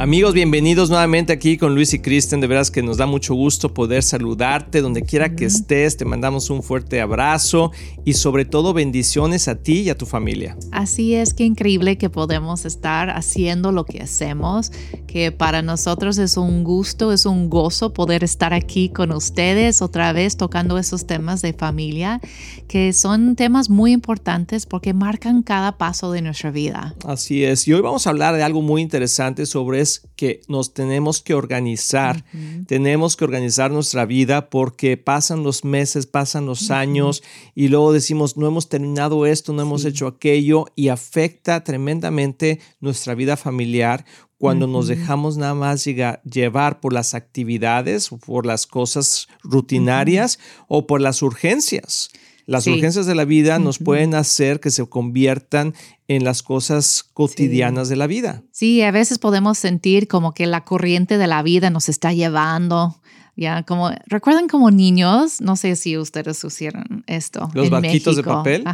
Amigos, 0.00 0.32
bienvenidos 0.32 0.90
nuevamente 0.90 1.32
aquí 1.32 1.58
con 1.58 1.74
Luis 1.74 1.92
y 1.92 1.98
Kristen. 1.98 2.40
De 2.40 2.46
veras 2.46 2.70
que 2.70 2.84
nos 2.84 2.98
da 2.98 3.06
mucho 3.06 3.34
gusto 3.34 3.74
poder 3.74 4.04
saludarte 4.04 4.80
donde 4.80 5.02
quiera 5.02 5.34
que 5.34 5.44
estés. 5.44 5.96
Te 5.96 6.04
mandamos 6.04 6.50
un 6.50 6.62
fuerte 6.62 7.00
abrazo 7.00 7.72
y 8.04 8.12
sobre 8.12 8.44
todo 8.44 8.72
bendiciones 8.72 9.48
a 9.48 9.56
ti 9.56 9.80
y 9.80 9.90
a 9.90 9.98
tu 9.98 10.06
familia. 10.06 10.56
Así 10.70 11.16
es, 11.16 11.34
que 11.34 11.42
increíble 11.42 11.98
que 11.98 12.10
podemos 12.10 12.64
estar 12.64 13.10
haciendo 13.10 13.72
lo 13.72 13.84
que 13.84 14.00
hacemos, 14.00 14.70
que 15.08 15.32
para 15.32 15.62
nosotros 15.62 16.18
es 16.18 16.36
un 16.36 16.62
gusto, 16.62 17.12
es 17.12 17.26
un 17.26 17.50
gozo 17.50 17.92
poder 17.92 18.22
estar 18.22 18.54
aquí 18.54 18.90
con 18.90 19.10
ustedes 19.10 19.82
otra 19.82 20.12
vez 20.12 20.36
tocando 20.36 20.78
esos 20.78 21.08
temas 21.08 21.42
de 21.42 21.54
familia, 21.54 22.20
que 22.68 22.92
son 22.92 23.34
temas 23.34 23.68
muy 23.68 23.90
importantes 23.90 24.64
porque 24.64 24.94
marcan 24.94 25.42
cada 25.42 25.76
paso 25.76 26.12
de 26.12 26.22
nuestra 26.22 26.52
vida. 26.52 26.94
Así 27.04 27.42
es. 27.42 27.66
Y 27.66 27.72
hoy 27.72 27.80
vamos 27.80 28.06
a 28.06 28.10
hablar 28.10 28.36
de 28.36 28.44
algo 28.44 28.62
muy 28.62 28.80
interesante 28.80 29.44
sobre 29.44 29.87
que 30.16 30.40
nos 30.48 30.74
tenemos 30.74 31.20
que 31.22 31.34
organizar, 31.34 32.24
tenemos 32.66 33.16
que 33.16 33.24
organizar 33.24 33.70
nuestra 33.70 34.04
vida 34.06 34.50
porque 34.50 34.96
pasan 34.96 35.42
los 35.42 35.64
meses, 35.64 36.06
pasan 36.06 36.46
los 36.46 36.70
años 36.70 37.22
y 37.54 37.68
luego 37.68 37.92
decimos, 37.92 38.36
no 38.36 38.46
hemos 38.46 38.68
terminado 38.68 39.26
esto, 39.26 39.52
no 39.52 39.62
hemos 39.62 39.84
hecho 39.84 40.06
aquello 40.06 40.66
y 40.74 40.88
afecta 40.88 41.64
tremendamente 41.64 42.60
nuestra 42.80 43.14
vida 43.14 43.36
familiar 43.36 44.04
cuando 44.38 44.68
nos 44.68 44.86
dejamos 44.86 45.36
nada 45.36 45.54
más 45.54 45.84
llevar 45.84 46.80
por 46.80 46.92
las 46.92 47.14
actividades 47.14 48.12
por 48.24 48.46
las 48.46 48.66
cosas 48.66 49.26
rutinarias 49.42 50.38
o 50.68 50.86
por 50.86 51.00
las 51.00 51.22
urgencias. 51.22 52.10
Las 52.48 52.66
urgencias 52.66 53.04
de 53.04 53.14
la 53.14 53.26
vida 53.26 53.58
nos 53.58 53.78
pueden 53.78 54.14
hacer 54.14 54.58
que 54.58 54.70
se 54.70 54.82
conviertan 54.86 55.74
en 56.08 56.24
las 56.24 56.42
cosas 56.42 57.04
cotidianas 57.12 57.90
de 57.90 57.96
la 57.96 58.06
vida. 58.06 58.42
Sí, 58.52 58.80
a 58.80 58.90
veces 58.90 59.18
podemos 59.18 59.58
sentir 59.58 60.08
como 60.08 60.32
que 60.32 60.46
la 60.46 60.64
corriente 60.64 61.18
de 61.18 61.26
la 61.26 61.42
vida 61.42 61.68
nos 61.68 61.90
está 61.90 62.14
llevando 62.14 63.02
ya, 63.38 63.62
como, 63.62 63.92
¿recuerdan 64.06 64.48
como 64.48 64.72
niños? 64.72 65.40
No 65.40 65.54
sé 65.54 65.76
si 65.76 65.96
ustedes 65.96 66.42
hicieron 66.42 67.04
esto. 67.06 67.48
Los 67.54 67.70
barquitos 67.70 68.16
de 68.16 68.24
papel. 68.24 68.64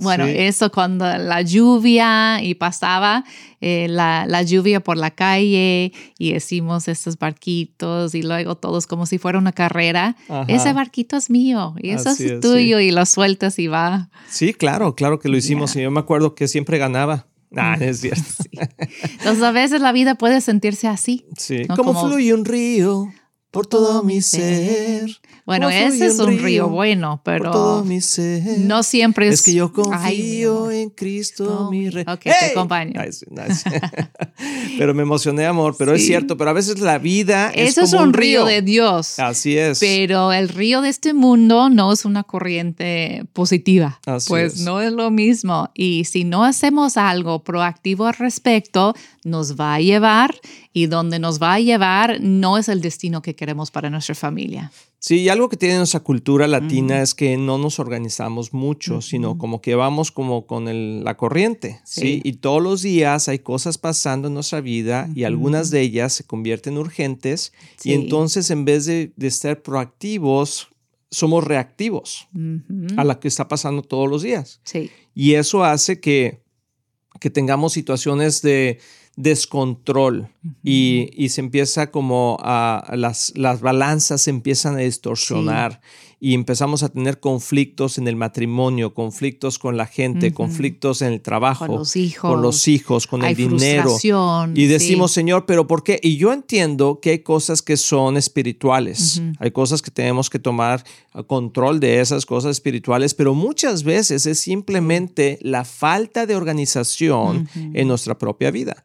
Bueno, 0.00 0.24
eso 0.24 0.72
cuando 0.72 1.04
la 1.18 1.42
lluvia 1.42 2.42
y 2.42 2.54
pasaba 2.54 3.24
eh, 3.60 3.86
la, 3.90 4.24
la, 4.26 4.42
lluvia 4.42 4.80
por 4.80 4.96
la 4.96 5.10
calle 5.10 5.92
y 6.18 6.34
hicimos 6.34 6.88
estos 6.88 7.18
barquitos 7.18 8.14
y 8.14 8.22
luego 8.22 8.54
todos 8.54 8.86
como 8.86 9.04
si 9.04 9.18
fuera 9.18 9.38
una 9.38 9.52
carrera. 9.52 10.16
Ese 10.48 10.72
barquito 10.72 11.18
es 11.18 11.28
mío 11.28 11.74
y 11.78 11.90
eso 11.90 12.08
es, 12.08 12.40
tuyo 12.40 12.80
y 12.80 12.92
lo 12.92 13.04
sueltas 13.04 13.58
y 13.58 13.66
va. 13.66 14.08
Sí, 14.30 14.54
claro, 14.54 14.94
claro 14.94 15.18
que 15.18 15.28
lo 15.28 15.36
hicimos 15.36 15.76
y 15.76 15.82
yo 15.82 15.90
me 15.90 16.00
acuerdo 16.00 16.34
que 16.34 16.48
siempre 16.48 16.78
ganaba. 16.78 17.26
Ah, 17.54 17.76
es 17.78 18.00
cierto. 18.00 18.22
Entonces 19.18 19.42
a 19.42 19.52
veces 19.52 19.82
la 19.82 19.92
vida 19.92 20.14
puede 20.14 20.40
sentirse 20.40 20.88
así. 20.88 21.26
Sí, 21.36 21.66
como, 21.66 21.92
como 21.92 22.08
fluye 22.08 22.32
un 22.32 22.46
río 22.46 23.12
por 23.54 23.68
todo 23.68 24.02
mi 24.02 24.20
ser. 24.20 25.08
Bueno, 25.46 25.70
ese 25.70 26.06
es 26.06 26.18
un 26.18 26.38
río, 26.38 26.68
bueno, 26.68 27.20
pero 27.22 27.52
todo 27.52 27.84
mi 27.84 28.00
ser. 28.00 28.58
no 28.58 28.82
siempre 28.82 29.28
es. 29.28 29.34
Es 29.34 29.42
que 29.42 29.54
yo 29.54 29.72
confío 29.72 30.72
en 30.72 30.90
Cristo, 30.90 31.68
mi 31.70 31.88
rey. 31.88 32.04
Ok, 32.08 32.22
te 32.22 32.46
acompaño. 32.46 33.00
pero 34.78 34.92
me 34.92 35.02
emocioné, 35.02 35.46
amor, 35.46 35.76
pero 35.78 35.94
es 35.94 36.04
cierto, 36.04 36.36
pero 36.36 36.50
a 36.50 36.52
veces 36.52 36.80
la 36.80 36.98
vida 36.98 37.52
es 37.54 37.76
como 37.76 37.86
es 37.86 37.92
un 37.92 38.12
río. 38.12 38.44
de 38.44 38.60
Dios. 38.62 39.20
Así 39.20 39.56
es. 39.56 39.78
Pero 39.78 40.32
el 40.32 40.48
río 40.48 40.80
de 40.80 40.88
este 40.88 41.14
mundo 41.14 41.70
no 41.70 41.92
es 41.92 42.04
una 42.04 42.24
corriente 42.24 43.24
positiva. 43.34 44.00
Así 44.04 44.30
pues 44.30 44.60
no 44.62 44.80
es 44.80 44.92
lo 44.92 45.12
mismo. 45.12 45.70
Y 45.74 46.06
si 46.06 46.24
no 46.24 46.44
hacemos 46.44 46.96
algo 46.96 47.44
proactivo 47.44 48.06
al 48.06 48.14
respecto, 48.14 48.94
nos 49.24 49.58
va 49.58 49.74
a 49.74 49.80
llevar 49.80 50.38
y 50.72 50.86
donde 50.86 51.18
nos 51.18 51.42
va 51.42 51.54
a 51.54 51.60
llevar 51.60 52.20
no 52.20 52.58
es 52.58 52.68
el 52.68 52.80
destino 52.80 53.22
que 53.22 53.34
queremos 53.34 53.70
para 53.70 53.90
nuestra 53.90 54.14
familia. 54.14 54.70
Sí, 54.98 55.16
y 55.20 55.28
algo 55.28 55.50
que 55.50 55.58
tiene 55.58 55.76
nuestra 55.76 56.00
cultura 56.00 56.46
latina 56.46 57.02
es 57.02 57.14
que 57.14 57.36
no 57.36 57.58
nos 57.58 57.78
organizamos 57.78 58.54
mucho, 58.54 59.02
sino 59.02 59.36
como 59.36 59.60
que 59.60 59.74
vamos 59.74 60.10
como 60.10 60.46
con 60.46 61.04
la 61.04 61.16
corriente, 61.18 61.80
sí. 61.84 62.22
Y 62.24 62.34
todos 62.34 62.62
los 62.62 62.80
días 62.80 63.28
hay 63.28 63.40
cosas 63.40 63.76
pasando 63.76 64.28
en 64.28 64.34
nuestra 64.34 64.62
vida 64.62 65.10
y 65.14 65.24
algunas 65.24 65.70
de 65.70 65.82
ellas 65.82 66.14
se 66.14 66.24
convierten 66.24 66.74
en 66.74 66.78
urgentes 66.78 67.52
y 67.82 67.92
entonces 67.92 68.50
en 68.50 68.64
vez 68.64 68.86
de, 68.86 69.12
de 69.14 69.26
estar 69.26 69.60
proactivos, 69.60 70.68
somos 71.10 71.44
reactivos 71.44 72.28
a 72.96 73.04
la 73.04 73.20
que 73.20 73.28
está 73.28 73.48
pasando 73.48 73.82
todos 73.82 74.08
los 74.08 74.22
días. 74.22 74.60
Sí. 74.64 74.90
Y 75.14 75.34
eso 75.34 75.64
hace 75.64 76.00
que, 76.00 76.42
que 77.20 77.30
tengamos 77.30 77.72
situaciones 77.72 78.42
de 78.42 78.80
descontrol 79.16 80.28
y, 80.62 81.28
se 81.28 81.40
empieza 81.40 81.90
como 81.90 82.36
a, 82.40 82.92
las, 82.96 83.32
las 83.36 83.60
balanzas 83.60 84.22
se 84.22 84.30
empiezan 84.30 84.74
a 84.74 84.78
distorsionar 84.78 85.80
y 86.24 86.32
empezamos 86.32 86.82
a 86.82 86.88
tener 86.88 87.20
conflictos 87.20 87.98
en 87.98 88.08
el 88.08 88.16
matrimonio, 88.16 88.94
conflictos 88.94 89.58
con 89.58 89.76
la 89.76 89.84
gente, 89.84 90.32
conflictos 90.32 91.02
en 91.02 91.12
el 91.12 91.20
trabajo, 91.20 91.66
con 91.66 91.76
los 91.76 91.96
hijos, 91.96 92.30
con, 92.30 92.40
los 92.40 92.66
hijos, 92.66 93.06
con 93.06 93.24
el 93.24 93.36
dinero. 93.36 93.94
Y 94.54 94.64
decimos, 94.64 95.12
Señor, 95.12 95.44
pero 95.44 95.66
¿por 95.66 95.82
qué? 95.82 96.00
Y 96.02 96.16
yo 96.16 96.32
entiendo 96.32 96.98
que 97.02 97.10
hay 97.10 97.18
cosas 97.18 97.60
que 97.60 97.76
son 97.76 98.16
espirituales, 98.16 99.20
hay 99.38 99.50
cosas 99.50 99.82
que 99.82 99.90
tenemos 99.90 100.30
que 100.30 100.38
tomar 100.38 100.82
control 101.26 101.78
de 101.78 102.00
esas 102.00 102.24
cosas 102.24 102.52
espirituales, 102.52 103.12
pero 103.12 103.34
muchas 103.34 103.84
veces 103.84 104.24
es 104.24 104.38
simplemente 104.38 105.38
la 105.42 105.66
falta 105.66 106.24
de 106.24 106.36
organización 106.36 107.50
en 107.54 107.86
nuestra 107.86 108.16
propia 108.16 108.50
vida. 108.50 108.82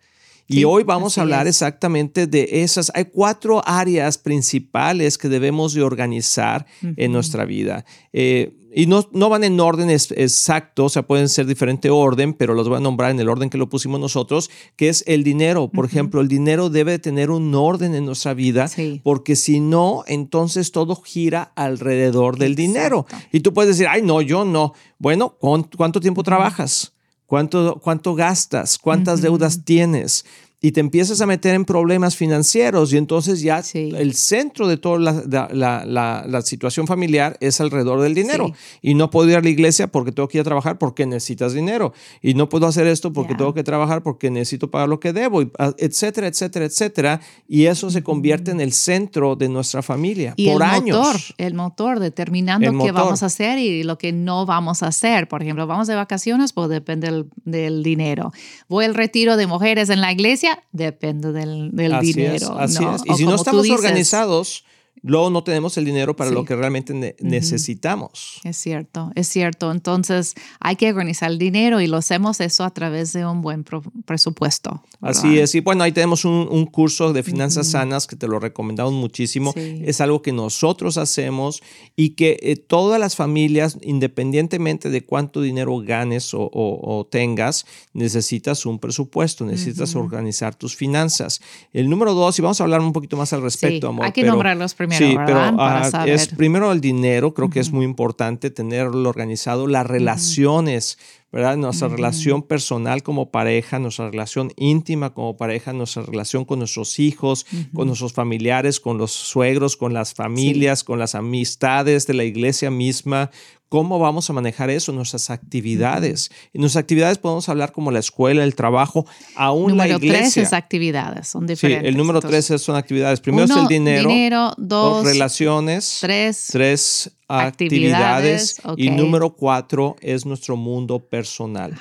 Y 0.50 0.64
hoy 0.64 0.84
vamos 0.84 1.18
a 1.18 1.22
hablar 1.22 1.48
exactamente 1.48 2.26
de 2.26 2.64
esas. 2.64 2.92
Hay 2.96 3.06
cuatro 3.06 3.62
áreas 3.66 4.18
principales 4.18 5.18
que 5.18 5.30
debemos 5.30 5.74
de 5.74 5.84
organizar 5.84 6.66
en 6.82 7.12
nuestra 7.12 7.46
vida. 7.46 7.86
Eh, 8.12 8.56
y 8.74 8.86
no, 8.86 9.08
no, 9.14 9.30
van 9.30 9.44
en 9.44 9.60
orden 9.60 9.90
exacto, 9.90 10.86
o 10.86 10.90
sea, 10.90 11.02
pueden 11.04 11.28
ser 11.28 11.48
diferente 11.48 11.90
orden, 11.90 12.34
pero 12.34 12.54
los 12.54 12.68
voy 12.68 12.78
a 12.78 12.80
nombrar 12.80 13.10
en 13.10 13.20
el 13.20 13.28
orden 13.28 13.50
que 13.50 13.58
lo 13.58 13.68
pusimos 13.68 14.00
nosotros, 14.00 14.52
que 14.76 14.90
es 14.90 15.04
el 15.08 15.24
dinero. 15.24 15.70
Por 15.70 15.86
ejemplo, 15.86 16.22
el 16.22 16.28
dinero 16.28 16.70
debe 16.70 17.00
tener 17.00 17.32
un 17.32 17.54
orden 17.56 17.96
en 17.96 18.06
nuestra 18.06 18.36
vida, 18.36 18.70
porque 19.04 19.36
si 19.36 19.60
no, 19.60 20.04
entonces 20.08 20.72
todo 20.72 20.96
gira 20.96 21.52
alrededor 21.56 22.38
del 22.38 22.56
dinero. 22.56 23.08
Y 23.32 23.40
tú 23.40 23.54
puedes 23.54 23.76
decir, 23.76 23.88
ay, 23.90 24.04
no, 24.04 24.22
yo 24.22 24.46
no. 24.46 24.74
Bueno, 25.00 25.36
¿cuánto 25.40 26.00
tiempo 26.00 26.22
trabajas? 26.22 26.94
¿Cuánto, 27.30 27.80
cuánto 27.80 28.16
gastas? 28.16 28.80
¿Cuántas 28.80 29.22
deudas 29.22 29.64
tienes? 29.64 30.26
Y 30.62 30.74
te 30.74 30.82
empiezas 30.82 31.22
a 31.22 31.26
meter 31.26 31.56
en 31.56 31.64
problemas 31.64 32.18
financieros 32.18 32.92
y 32.92 32.98
entonces 32.98 33.42
ya 33.42 33.64
el 33.74 34.14
centro 34.14 34.68
de 34.68 34.76
toda 34.76 35.00
la, 35.00 36.42
situación 36.44 36.86
familiar 36.86 37.38
es 37.40 37.62
alrededor 37.62 38.02
del 38.02 38.14
dinero. 38.14 38.54
Y 38.82 38.94
no 38.94 39.10
puedo 39.10 39.30
ir 39.30 39.38
a 39.38 39.42
la 39.42 39.50
iglesia 39.50 39.88
porque 39.88 40.12
tengo 40.12 40.28
que 40.28 40.38
ir 40.38 40.42
a 40.42 40.44
trabajar 40.44 40.78
porque 40.78 41.06
necesitas 41.06 41.54
dinero. 41.54 41.94
Y 42.22 42.34
no 42.34 42.50
puedo 42.50 42.68
hacer 42.68 42.88
esto 42.88 43.14
porque 43.14 43.36
tengo 43.36 43.54
que 43.54 43.64
trabajar 43.64 44.04
porque 44.04 44.30
necesito 44.30 44.70
pagar 44.70 44.90
lo 44.90 45.00
que 45.00 45.14
debo, 45.14 45.44
ah, 45.58 45.74
etcétera, 45.78 46.28
etcétera, 46.28 46.66
etcétera. 46.66 47.22
Y 47.48 47.66
eso 47.66 47.90
se 47.90 48.04
convierte 48.04 48.52
en 48.52 48.60
el 48.60 48.74
centro 48.74 49.38
de 49.38 49.48
nuestra 49.48 49.82
familia 49.82 50.34
y 50.36 50.52
por 50.52 50.62
el 50.62 50.70
años. 50.70 50.98
Motor, 50.98 51.22
el 51.38 51.54
motor 51.54 52.00
determinando 52.02 52.84
qué 52.84 52.92
vamos 52.92 53.24
a 53.24 53.28
hacer 53.28 53.60
y 53.60 53.84
lo 53.84 53.98
que 53.98 54.12
no 54.12 54.46
vamos 54.46 54.84
a 54.84 54.88
hacer. 54.88 55.30
Por 55.30 55.42
ejemplo, 55.42 55.68
vamos 55.68 55.88
de 55.88 55.96
vacaciones, 55.96 56.52
pues 56.52 56.68
depende 56.70 57.08
del, 57.08 57.30
del 57.46 57.84
dinero. 57.84 58.34
Voy 58.68 58.86
al 58.86 58.94
retiro 58.94 59.38
de 59.38 59.48
mujeres 59.48 59.90
en 59.90 60.02
la 60.02 60.12
iglesia 60.12 60.49
depende 60.72 61.32
del, 61.32 61.72
dinero. 62.02 62.58
así 62.60 62.84
es. 62.84 63.04
Y 63.06 63.14
si 63.16 63.26
no 63.26 63.36
estamos 63.36 63.70
organizados, 63.70 64.64
luego 65.02 65.30
no 65.30 65.44
tenemos 65.44 65.78
el 65.78 65.86
dinero 65.86 66.16
para 66.16 66.32
lo 66.32 66.46
que 66.46 66.56
realmente 66.56 67.16
necesitamos. 67.20 68.42
Es 68.44 68.58
cierto, 68.58 69.12
es 69.16 69.28
cierto. 69.28 69.72
Entonces 69.72 70.36
hay 70.60 70.76
que 70.76 70.90
organizar 70.90 71.32
el 71.32 71.38
dinero 71.38 71.80
y 71.82 71.88
lo 71.88 71.98
hacemos 71.98 72.40
eso 72.42 72.64
a 72.64 72.72
través 72.72 73.14
de 73.14 73.26
un 73.26 73.42
buen 73.42 73.64
presupuesto. 74.06 74.84
Así 75.02 75.40
es. 75.40 75.56
Y 75.56 75.62
bueno, 75.62 75.84
ahí 75.84 75.92
tenemos 75.92 76.26
un, 76.26 76.66
curso 76.66 77.14
de 77.14 77.24
finanzas 77.24 77.70
sanas 77.70 78.06
que 78.06 78.16
te 78.16 78.28
lo 78.28 78.40
recomendamos 78.40 78.94
muchísimo. 78.94 79.54
Es 79.56 80.02
algo 80.02 80.22
que 80.22 80.32
nosotros 80.32 80.98
hacemos 80.98 81.62
y 81.96 82.12
que 82.12 82.38
eh, 82.42 82.58
todas 82.58 83.00
las 83.00 83.16
familias, 83.16 83.78
independientemente 83.82 84.90
de 84.90 85.06
cuánto 85.06 85.42
dinero 85.42 85.78
ganes 85.80 86.32
o, 86.34 87.08
tengas, 87.10 87.66
necesitas 87.94 88.66
un 88.66 88.80
presupuesto, 88.80 89.46
necesitas 89.46 89.96
organizar 89.96 90.56
tus 90.56 90.76
finanzas. 90.76 91.42
El 91.74 91.90
número 91.90 92.14
dos, 92.14 92.38
y 92.38 92.42
vamos 92.42 92.60
a 92.60 92.64
hablar 92.66 92.82
un 92.82 92.94
poquito 92.94 93.18
más 93.18 93.34
al 93.34 93.42
respecto, 93.42 93.88
amor. 93.88 94.06
Hay 94.06 94.12
que 94.12 94.24
nombrarlos 94.24 94.74
primero 94.74 94.89
sí, 94.92 95.16
pero 95.26 95.40
ah, 95.40 95.90
es 96.06 96.28
primero 96.28 96.72
el 96.72 96.82
dinero, 96.82 97.34
creo 97.34 97.50
que 97.50 97.60
es 97.60 97.72
muy 97.72 97.86
importante 97.86 98.50
tenerlo 98.50 99.10
organizado, 99.10 99.68
las 99.68 99.86
relaciones 99.86 100.98
¿verdad? 101.32 101.58
Nuestra 101.58 101.90
relación 101.90 102.42
personal 102.42 103.04
como 103.04 103.30
pareja, 103.30 103.78
nuestra 103.78 104.10
relación 104.10 104.52
íntima 104.56 105.14
como 105.14 105.38
pareja, 105.38 105.74
nuestra 105.74 106.02
relación 106.02 106.44
con 106.44 106.60
nuestros 106.60 106.98
hijos, 106.98 107.46
con 107.76 107.86
nuestros 107.86 108.14
familiares, 108.14 108.80
con 108.80 108.98
los 108.98 109.12
suegros, 109.12 109.78
con 109.78 109.94
las 109.94 110.16
familias, 110.16 110.84
con 110.84 110.98
las 110.98 111.14
amistades 111.14 112.08
de 112.08 112.16
la 112.16 112.24
iglesia 112.24 112.72
misma, 112.72 113.30
¿Cómo 113.70 114.00
vamos 114.00 114.28
a 114.30 114.34
manejar 114.34 114.72
eso? 114.72 114.92
Nuestras 114.92 115.30
actividades. 115.30 116.32
En 116.54 116.62
nuestras 116.62 116.82
actividades 116.82 117.20
podemos 117.20 117.48
hablar 117.50 117.72
como 117.72 117.92
la 117.92 118.00
escuela, 118.00 118.44
el 118.44 118.56
trabajo, 118.56 119.06
aún 119.36 119.78
la 119.78 119.88
iglesia. 119.88 120.08
Número 120.08 120.20
tres 120.24 120.38
es 120.38 120.54
actividades, 120.54 121.28
son 121.28 121.46
diferentes. 121.46 121.84
Sí, 121.84 121.88
el 121.88 121.96
número 121.96 122.20
tres 122.20 122.46
son 122.46 122.76
actividades. 122.76 123.22
Primero 123.22 123.46
es 123.46 123.52
el 123.52 123.68
dinero. 123.68 124.10
Dinero, 124.10 124.54
dos. 124.58 125.06
relaciones. 125.06 126.00
Tres. 126.02 126.48
Tres 126.52 127.12
actividades. 127.28 128.60
Y 128.76 128.90
número 128.90 129.36
cuatro 129.36 129.96
es 130.02 130.26
nuestro 130.26 130.58
mundo 130.58 131.00
personal. 131.00 131.76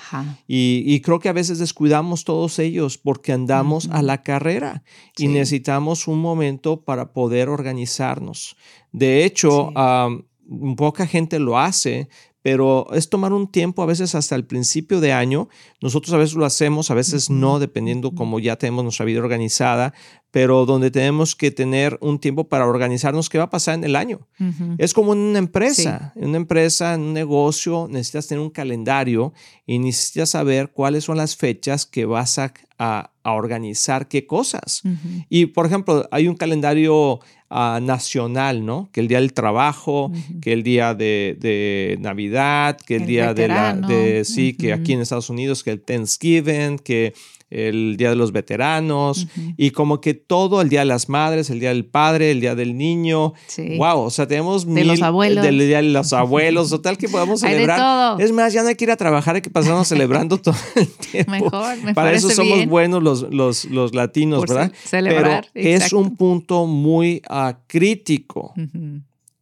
Y, 0.46 1.00
creo 1.00 1.18
que 1.18 1.30
a 1.30 1.32
veces 1.32 1.58
descuidamos 1.58 2.24
todos 2.24 2.58
ellos 2.58 2.98
porque 2.98 3.32
andamos 3.32 3.88
a 3.90 4.02
la 4.02 4.22
carrera 4.22 4.82
y 5.16 5.28
necesitamos 5.28 6.06
un 6.06 6.20
momento 6.20 6.82
para 6.82 7.12
poder 7.12 7.48
organizarnos. 7.48 8.56
De 8.92 9.24
hecho, 9.24 9.72
poca 10.76 11.06
gente 11.06 11.38
lo 11.38 11.58
hace, 11.58 12.08
pero 12.42 12.86
es 12.92 13.10
tomar 13.10 13.32
un 13.32 13.50
tiempo, 13.50 13.82
a 13.82 13.86
veces 13.86 14.14
hasta 14.14 14.34
el 14.34 14.46
principio 14.46 15.00
de 15.00 15.12
año. 15.12 15.48
Nosotros 15.82 16.14
a 16.14 16.18
veces 16.18 16.36
lo 16.36 16.46
hacemos, 16.46 16.90
a 16.90 16.94
veces 16.94 17.30
no, 17.30 17.58
dependiendo 17.58 18.14
como 18.14 18.38
ya 18.38 18.56
tenemos 18.56 18.84
nuestra 18.84 19.04
vida 19.04 19.20
organizada, 19.20 19.92
pero 20.30 20.64
donde 20.64 20.90
tenemos 20.90 21.34
que 21.34 21.50
tener 21.50 21.98
un 22.00 22.18
tiempo 22.18 22.48
para 22.48 22.66
organizarnos 22.66 23.28
qué 23.28 23.38
va 23.38 23.44
a 23.44 23.50
pasar 23.50 23.74
en 23.74 23.84
el 23.84 23.96
año. 23.96 24.28
Es 24.78 24.94
como 24.94 25.14
en 25.14 25.18
una 25.18 25.38
empresa, 25.38 26.12
en 26.16 26.28
una 26.28 26.36
empresa, 26.36 26.94
en 26.94 27.00
un 27.00 27.12
negocio, 27.12 27.88
necesitas 27.90 28.28
tener 28.28 28.42
un 28.42 28.50
calendario 28.50 29.32
y 29.66 29.78
necesitas 29.78 30.30
saber 30.30 30.70
cuáles 30.70 31.04
son 31.04 31.16
las 31.16 31.36
fechas 31.36 31.86
que 31.86 32.06
vas 32.06 32.38
a, 32.38 32.52
organizar 33.24 34.08
qué 34.08 34.26
cosas. 34.26 34.82
Y, 35.28 35.46
por 35.46 35.66
ejemplo, 35.66 36.08
hay 36.10 36.28
un 36.28 36.36
calendario 36.36 37.20
nacional, 37.50 38.64
¿no? 38.64 38.90
Que 38.92 39.00
el 39.00 39.08
día 39.08 39.20
del 39.20 39.32
trabajo, 39.32 40.12
que 40.40 40.52
el 40.52 40.62
día 40.62 40.94
de, 40.94 41.96
Navidad, 42.00 42.78
que 42.78 42.96
el, 42.96 43.06
día 43.06 43.34
de 43.34 43.48
la, 43.48 43.74
de, 43.74 44.24
sí, 44.24 44.54
que 44.54 44.72
aquí 44.72 44.92
en 44.92 45.00
Estados 45.00 45.30
Unidos, 45.30 45.64
que 45.64 45.70
el 45.70 45.80
Thanksgiving, 45.80 46.78
que 46.78 47.14
el 47.50 47.96
Día 47.96 48.10
de 48.10 48.16
los 48.16 48.32
Veteranos 48.32 49.26
y 49.56 49.70
como 49.70 50.00
que 50.00 50.14
todo, 50.14 50.60
el 50.60 50.68
Día 50.68 50.80
de 50.80 50.86
las 50.86 51.08
Madres, 51.08 51.50
el 51.50 51.60
Día 51.60 51.70
del 51.70 51.84
Padre, 51.84 52.30
el 52.30 52.40
Día 52.40 52.54
del 52.54 52.76
Niño. 52.76 53.34
Wow, 53.76 54.00
o 54.00 54.10
sea, 54.10 54.26
tenemos 54.26 54.66
de 54.66 54.84
los 54.84 55.02
abuelos. 55.02 55.44
Del 55.44 55.58
Día 55.58 55.78
de 55.78 55.84
los 55.84 56.12
Abuelos, 56.12 56.70
total 56.70 56.98
que 56.98 57.08
podemos 57.08 57.40
celebrar. 57.40 58.20
Es 58.20 58.32
más, 58.32 58.52
ya 58.52 58.62
no 58.62 58.68
hay 58.68 58.74
que 58.74 58.84
ir 58.84 58.90
a 58.90 58.96
trabajar, 58.96 59.36
hay 59.36 59.42
que 59.42 59.50
pasarnos 59.50 59.88
celebrando 59.88 60.38
todo 60.38 60.56
el 60.76 60.88
tiempo. 60.88 61.30
Mejor, 61.30 61.76
mejor 61.76 61.94
Para 61.94 62.12
eso 62.12 62.30
somos 62.30 62.66
buenos 62.66 63.02
los, 63.02 63.32
los, 63.32 63.64
los 63.66 63.94
latinos, 63.94 64.42
¿verdad? 64.42 64.72
celebrar. 64.84 65.46
Pero 65.52 65.68
es 65.68 65.92
un 65.92 66.16
punto 66.16 66.66
muy 66.66 67.22
ah, 67.28 67.58
crítico 67.66 68.54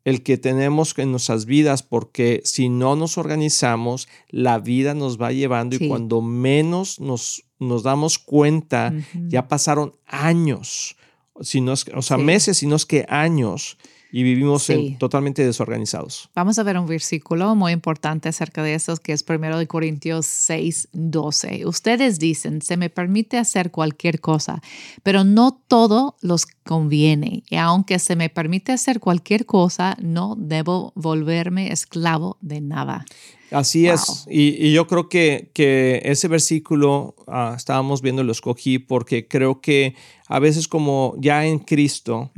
el 0.06 0.22
que 0.22 0.38
tenemos 0.38 0.96
en 0.98 1.10
nuestras 1.10 1.46
vidas, 1.46 1.82
porque 1.82 2.40
si 2.44 2.68
no 2.68 2.94
nos 2.94 3.18
organizamos, 3.18 4.06
la 4.30 4.60
vida 4.60 4.94
nos 4.94 5.20
va 5.20 5.32
llevando 5.32 5.74
y 5.74 5.88
cuando 5.88 6.22
menos 6.22 7.00
nos, 7.00 7.42
nos 7.58 7.82
damos 7.82 8.20
cuenta, 8.20 8.94
ya 9.28 9.48
pasaron 9.48 9.96
años, 10.06 10.96
si 11.40 11.60
no 11.60 11.72
o 11.72 12.02
sea, 12.02 12.18
meses, 12.18 12.58
sino 12.58 12.76
es 12.76 12.86
que 12.86 13.04
años 13.08 13.78
y 14.12 14.22
vivimos 14.22 14.66
totalmente 14.98 15.44
desorganizados. 15.44 16.30
Vamos 16.34 16.58
a 16.58 16.62
ver 16.62 16.78
un 16.78 16.86
versículo 16.86 17.54
muy 17.54 17.72
importante 17.72 18.28
acerca 18.28 18.62
de 18.62 18.74
eso, 18.74 18.96
que 18.96 19.12
es 19.12 19.22
primero 19.22 19.58
de 19.58 19.66
Corintios 19.66 20.26
6, 20.26 20.88
12. 20.92 21.66
Ustedes 21.66 22.18
dicen, 22.18 22.62
se 22.62 22.76
me 22.76 22.90
permite 22.90 23.38
hacer 23.38 23.70
cualquier 23.70 24.20
cosa, 24.20 24.62
pero 25.02 25.24
no 25.24 25.60
todo 25.66 26.16
los 26.20 26.46
conviene. 26.46 27.42
Y 27.48 27.56
aunque 27.56 27.98
se 27.98 28.16
me 28.16 28.28
permite 28.28 28.72
hacer 28.72 29.00
cualquier 29.00 29.46
cosa, 29.46 29.96
no 30.00 30.36
debo 30.38 30.92
volverme 30.94 31.72
esclavo 31.72 32.38
de 32.40 32.60
nada. 32.60 33.04
Así 33.50 33.86
es. 33.86 34.26
Y, 34.30 34.72
yo 34.72 34.86
creo 34.86 35.08
que, 35.08 35.50
que 35.54 36.00
ese 36.04 36.28
versículo 36.28 37.14
ah, 37.26 37.54
estábamos 37.56 38.02
viendo, 38.02 38.24
lo 38.24 38.32
escogí 38.32 38.78
porque 38.78 39.28
creo 39.28 39.60
que 39.60 39.94
a 40.28 40.38
veces 40.38 40.68
como 40.68 41.14
ya 41.18 41.46
en 41.46 41.58
Cristo 41.58 42.30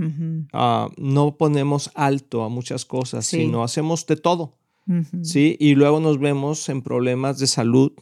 ah, 0.52 0.88
no 0.96 1.36
ponemos 1.36 1.90
alto 1.94 2.44
a 2.44 2.48
muchas 2.48 2.84
cosas, 2.84 3.26
sino 3.26 3.62
hacemos 3.62 4.06
de 4.06 4.16
todo. 4.16 4.58
¿sí? 5.22 5.56
Y 5.60 5.74
luego 5.74 6.00
nos 6.00 6.18
vemos 6.18 6.68
en 6.68 6.82
problemas 6.82 7.38
de 7.38 7.46
salud, 7.46 7.92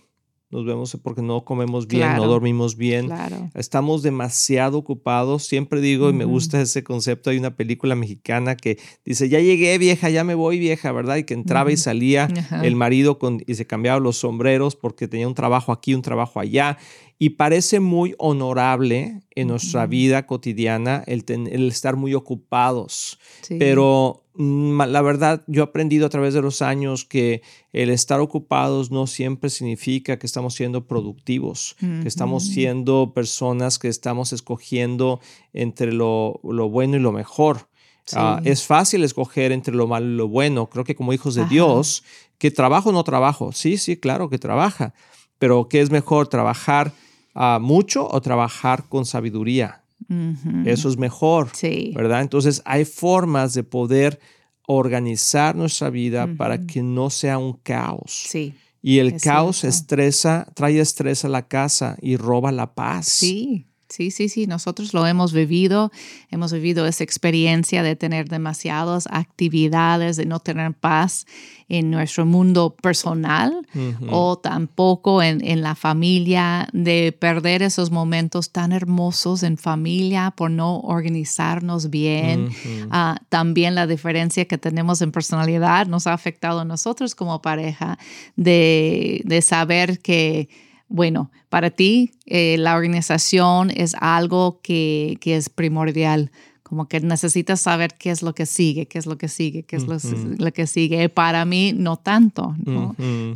nos 0.51 0.65
vemos 0.65 0.97
porque 1.03 1.23
no 1.23 1.45
comemos 1.45 1.89
bien, 1.89 2.17
no 2.17 2.27
dormimos 2.27 2.77
bien, 2.77 3.09
estamos 3.55 4.03
demasiado 4.03 4.79
ocupados. 4.79 5.45
Siempre 5.45 5.81
digo, 5.81 6.09
y 6.09 6.13
me 6.13 6.25
gusta 6.25 6.61
ese 6.61 6.85
concepto, 6.85 7.31
hay 7.31 7.39
una 7.39 7.57
película 7.57 7.97
mexicana 7.97 8.57
que 8.57 8.79
dice, 9.05 9.29
ya 9.29 9.41
llegué 9.41 9.77
vieja, 9.79 10.09
ya 10.09 10.23
me 10.23 10.35
voy 10.35 10.59
vieja, 10.59 10.93
¿verdad? 10.93 11.17
Y 11.17 11.25
que 11.25 11.35
entraba 11.35 11.73
y 11.73 11.77
salía 11.77 12.29
el 12.63 12.77
marido 12.77 13.19
con, 13.19 13.43
y 13.47 13.55
se 13.57 13.67
cambiaba 13.67 13.99
los 13.99 14.19
sombreros 14.19 14.77
porque 14.77 15.09
tenía 15.09 15.27
un 15.27 15.35
trabajo 15.35 15.73
aquí, 15.73 15.95
un 15.95 16.03
trabajo 16.03 16.39
allá. 16.39 16.79
Y 17.19 17.31
parece 17.31 17.81
muy 17.81 18.15
honorable 18.19 19.23
en 19.35 19.49
nuestra 19.49 19.87
vida 19.87 20.27
cotidiana 20.27 21.03
el, 21.07 21.25
el, 21.29 21.69
estar 21.69 21.97
muy 21.97 22.15
ocupados. 22.15 23.19
Pero 23.59 24.25
mm, 24.35 24.83
la 24.83 25.01
verdad, 25.01 25.43
yo 25.47 25.63
he 25.63 25.65
aprendido 25.65 26.07
a 26.07 26.11
través 26.11 26.35
de 26.35 26.43
los 26.43 26.61
años 26.61 27.07
que 27.07 27.41
el 27.73 27.89
estar 27.89 28.21
ocupados 28.21 28.91
no 28.91 29.07
siempre 29.07 29.49
significa 29.49 30.19
que 30.19 30.27
estamos 30.27 30.55
siendo 30.55 30.87
productivos, 30.87 31.77
que 31.81 32.09
estamos 32.09 32.45
siendo 32.45 33.13
personas 33.15 33.79
que 33.79 33.89
estamos 33.89 34.35
escogiendo 34.35 35.21
entre 35.55 35.93
lo, 35.93 36.41
lo 36.45 36.69
bueno 36.69 36.97
y 36.97 37.01
lo 37.01 37.13
mejor. 37.13 37.69
Ah, 38.13 38.41
es 38.45 38.65
fácil 38.65 39.03
escoger 39.03 39.53
entre 39.53 39.75
lo 39.75 39.87
malo 39.87 40.07
y 40.07 40.17
lo 40.17 40.29
bueno. 40.29 40.69
Creo 40.69 40.85
que 40.85 40.95
como 40.95 41.13
hijos 41.13 41.35
de 41.35 41.45
Dios, 41.47 42.05
que 42.39 42.51
trabajo 42.51 42.91
o 42.91 42.93
no 42.93 43.03
trabajo. 43.05 43.53
Sí, 43.53 43.79
sí, 43.79 43.97
claro 43.97 44.29
que 44.31 44.39
trabaja. 44.39 44.95
Pero 45.39 45.69
¿qué 45.69 45.81
es 45.81 45.91
mejor 45.91 46.29
trabajar 46.29 46.93
mucho 47.61 48.09
o 48.09 48.21
trabajar 48.21 48.85
con 48.89 49.05
sabiduría. 49.05 49.83
Eso 50.65 50.89
es 50.89 50.97
mejor, 50.97 51.51
¿verdad? 51.95 52.23
Entonces 52.23 52.63
hay 52.65 52.85
formas 52.85 53.55
de 53.55 53.65
poder 53.65 54.21
organizar 54.67 55.55
nuestra 55.55 55.91
vida 55.91 56.29
para 56.37 56.67
que 56.67 56.83
no 56.83 57.11
sea 57.11 57.39
un 57.39 57.55
caos. 57.55 58.27
Sí. 58.29 58.55
Y 58.83 58.99
el 58.99 59.21
caos 59.21 59.65
estresa, 59.65 60.47
trae 60.55 60.79
estrés 60.79 61.25
a 61.25 61.29
la 61.29 61.49
casa 61.49 61.97
y 62.01 62.17
roba 62.17 62.53
la 62.53 62.75
paz. 62.75 63.07
Sí. 63.07 63.67
Sí, 63.97 64.11
sí, 64.11 64.29
sí, 64.29 64.47
nosotros 64.47 64.93
lo 64.93 65.07
hemos 65.07 65.33
vivido, 65.33 65.91
hemos 66.31 66.53
vivido 66.53 66.87
esa 66.87 67.03
experiencia 67.03 67.83
de 67.83 67.97
tener 67.97 68.29
demasiadas 68.29 69.09
actividades, 69.11 70.19
de 70.19 70.27
no 70.27 70.39
tener 70.39 70.75
paz 70.75 71.25
en 71.71 71.91
nuestro 71.91 72.27
mundo 72.27 72.77
personal 72.77 73.67
o 74.11 74.37
tampoco 74.37 75.23
en, 75.23 75.63
la 75.63 75.75
familia, 75.75 76.69
de 76.75 77.17
perder 77.19 77.63
esos 77.63 77.91
momentos 77.91 78.53
tan 78.53 78.73
hermosos 78.73 79.43
en 79.43 79.57
familia 79.57 80.31
por 80.37 80.51
no 80.51 80.81
organizarnos 80.81 81.89
bien. 81.89 82.51
Ah, 82.91 83.19
también 83.31 83.75
la 83.75 83.87
diferencia 83.87 84.45
que 84.45 84.59
tenemos 84.59 85.01
en 85.01 85.11
personalidad 85.11 85.87
nos 85.87 86.07
ha 86.07 86.13
afectado 86.13 86.61
a 86.61 86.65
nosotros 86.67 87.15
como 87.15 87.41
pareja 87.41 87.99
de, 88.37 89.23
de 89.25 89.41
saber 89.41 90.01
que 90.01 90.51
bueno, 90.89 91.31
para 91.49 91.71
ti 91.71 92.13
eh, 92.27 92.57
la 92.59 92.77
organización 92.77 93.71
es 93.71 93.95
algo 94.01 94.61
que, 94.63 95.19
es 95.25 95.49
primordial, 95.49 96.31
como 96.63 96.89
que 96.89 97.01
necesitas 97.01 97.61
saber 97.61 97.95
qué 97.95 98.11
es 98.11 98.23
lo 98.23 98.35
que 98.35 98.47
sigue, 98.47 98.87
qué 98.87 98.99
es 98.99 99.07
lo 99.07 99.19
que 99.19 99.29
sigue, 99.29 99.63
qué 99.63 99.77
es 99.77 99.85
lo, 99.87 99.99
que 100.53 100.67
sigue. 100.67 101.09
Para 101.09 101.45
mí 101.45 101.73
no 101.73 101.97
tanto, 101.97 102.57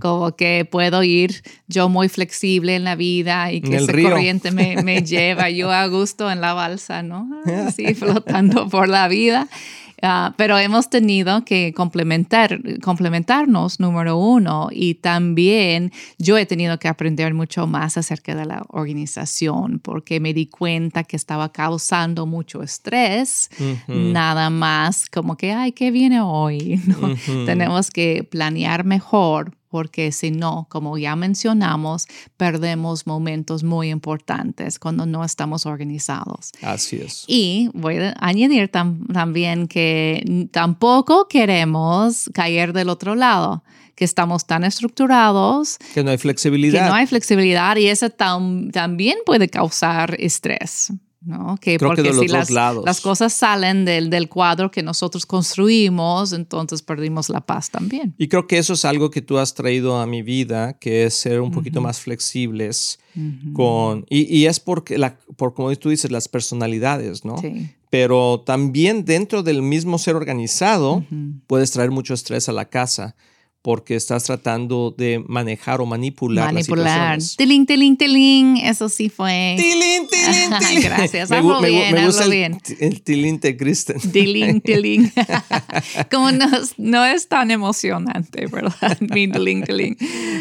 Como 0.00 0.36
que 0.36 0.66
puedo 0.68 1.02
ir 1.02 1.42
yo 1.68 1.88
muy 1.88 2.08
flexible 2.08 2.74
en 2.74 2.84
la 2.84 2.96
vida 2.96 3.52
y 3.52 3.60
que 3.60 3.76
ese 3.76 4.02
corriente 4.02 4.50
me, 4.50 4.82
me, 4.82 5.02
lleva 5.04 5.48
yo 5.50 5.70
a 5.70 5.86
gusto 5.86 6.30
en 6.30 6.40
la 6.40 6.54
balsa, 6.54 7.02
¿no? 7.02 7.28
Así 7.66 7.94
flotando 7.94 8.68
por 8.68 8.88
la 8.88 9.06
vida. 9.06 9.48
Ah, 10.02 10.34
pero 10.36 10.58
hemos 10.58 10.88
tenido 10.88 11.44
que 11.44 11.72
complementar, 11.74 12.60
complementarnos, 12.82 13.80
número 13.80 14.16
uno, 14.16 14.68
y 14.70 14.94
también 14.94 15.92
yo 16.18 16.38
he 16.38 16.46
tenido 16.46 16.78
que 16.78 16.88
aprender 16.88 17.34
mucho 17.34 17.66
más 17.66 17.96
acerca 17.96 18.34
de 18.34 18.46
la 18.46 18.64
organización 18.68 19.78
porque 19.78 20.20
me 20.20 20.32
di 20.32 20.46
cuenta 20.46 21.04
que 21.04 21.16
estaba 21.16 21.52
causando 21.52 22.26
mucho 22.26 22.62
estrés, 22.62 23.50
nada 23.88 24.50
más 24.50 25.06
como 25.10 25.36
que, 25.36 25.52
ay, 25.52 25.72
¿qué 25.72 25.90
viene 25.90 26.20
hoy? 26.20 26.80
Tenemos 27.46 27.90
que 27.90 28.24
planear 28.24 28.84
mejor 28.84 29.59
porque 29.70 30.12
si 30.12 30.30
no, 30.30 30.66
como 30.68 30.98
ya 30.98 31.16
mencionamos, 31.16 32.06
perdemos 32.36 33.06
momentos 33.06 33.62
muy 33.62 33.90
importantes 33.90 34.78
cuando 34.78 35.06
no 35.06 35.24
estamos 35.24 35.64
organizados. 35.64 36.52
Así 36.60 36.96
es. 36.96 37.24
Y 37.26 37.70
voy 37.72 37.98
a 37.98 38.14
añadir 38.18 38.68
también 38.68 39.68
que 39.68 40.48
tampoco 40.50 41.28
queremos 41.28 42.28
caer 42.34 42.72
del 42.72 42.88
otro 42.88 43.14
lado 43.14 43.62
que 43.94 44.04
estamos 44.04 44.46
tan 44.46 44.64
estructurados. 44.64 45.76
Que 45.92 46.02
no 46.02 46.10
hay 46.10 46.18
flexibilidad. 46.18 46.84
Que 46.84 46.88
no 46.88 46.94
hay 46.94 47.06
flexibilidad 47.06 47.76
y 47.76 47.86
eso 47.86 48.08
también 48.10 49.18
puede 49.26 49.48
causar 49.48 50.16
estrés. 50.18 50.92
¿No? 51.20 51.56
Que 51.60 51.78
porque 51.78 52.12
si 52.14 52.28
las, 52.28 52.50
las, 52.50 53.00
cosas 53.00 53.32
salen 53.32 53.84
del, 53.84 54.08
del, 54.08 54.28
cuadro 54.28 54.70
que 54.70 54.82
nosotros 54.82 55.26
construimos, 55.26 56.32
entonces 56.32 56.82
perdimos 56.82 57.28
la 57.28 57.40
paz 57.40 57.70
también. 57.70 58.14
Y 58.16 58.28
creo 58.28 58.46
que 58.46 58.58
eso 58.58 58.72
es 58.72 58.84
algo 58.84 59.10
que 59.10 59.20
tú 59.20 59.38
has 59.38 59.54
traído 59.54 59.98
a 59.98 60.06
mi 60.06 60.22
vida, 60.22 60.74
que 60.78 61.04
es 61.04 61.14
ser 61.14 61.40
un 61.40 61.50
poquito 61.50 61.80
más 61.80 62.00
flexibles 62.00 62.98
con... 63.52 64.06
Y, 64.08 64.34
y, 64.34 64.46
es 64.46 64.60
porque, 64.60 64.96
la, 64.96 65.18
por 65.36 65.52
como 65.52 65.74
tú 65.76 65.90
dices, 65.90 66.10
las 66.10 66.28
personalidades, 66.28 67.24
¿no? 67.24 67.36
Sí. 67.38 67.70
Pero 67.90 68.42
también 68.46 69.04
dentro 69.04 69.42
del 69.42 69.62
mismo 69.62 69.98
ser 69.98 70.14
organizado, 70.14 71.04
puedes 71.48 71.72
traer 71.72 71.90
mucho 71.90 72.14
estrés 72.14 72.48
a 72.48 72.52
la 72.52 72.66
casa 72.66 73.16
porque 73.62 73.94
estás 73.94 74.24
tratando 74.24 74.94
de 74.96 75.22
manejar 75.26 75.80
o 75.80 75.86
manipular. 75.86 76.52
Manipular. 76.52 77.18
Las 77.18 77.36
tiling, 77.36 77.66
tiling, 77.66 77.96
tiling. 77.96 78.56
Eso 78.56 78.88
sí 78.88 79.10
fue. 79.10 79.56
Tiling, 79.58 80.08
tiling, 80.08 80.58
tiling. 80.58 80.82
Gracias. 80.82 81.30
Me, 81.30 81.36
hazlo 81.36 81.60
bien, 81.60 81.94
me 81.94 82.06
gusta 82.06 82.26
bien. 82.26 82.58
El, 82.78 83.02
tiling 83.02 83.38
de 83.38 83.56
Kristen. 83.56 84.00
Tiling, 84.00 84.60
tiling. 84.64 85.12
Como 86.10 86.32
no, 86.32 86.46
no, 86.78 87.04
es 87.04 87.28
tan 87.28 87.50
emocionante, 87.50 88.46
¿verdad? 88.46 88.98
Mi 89.14 89.30
tiling, 89.30 89.64
tiling. 89.64 89.96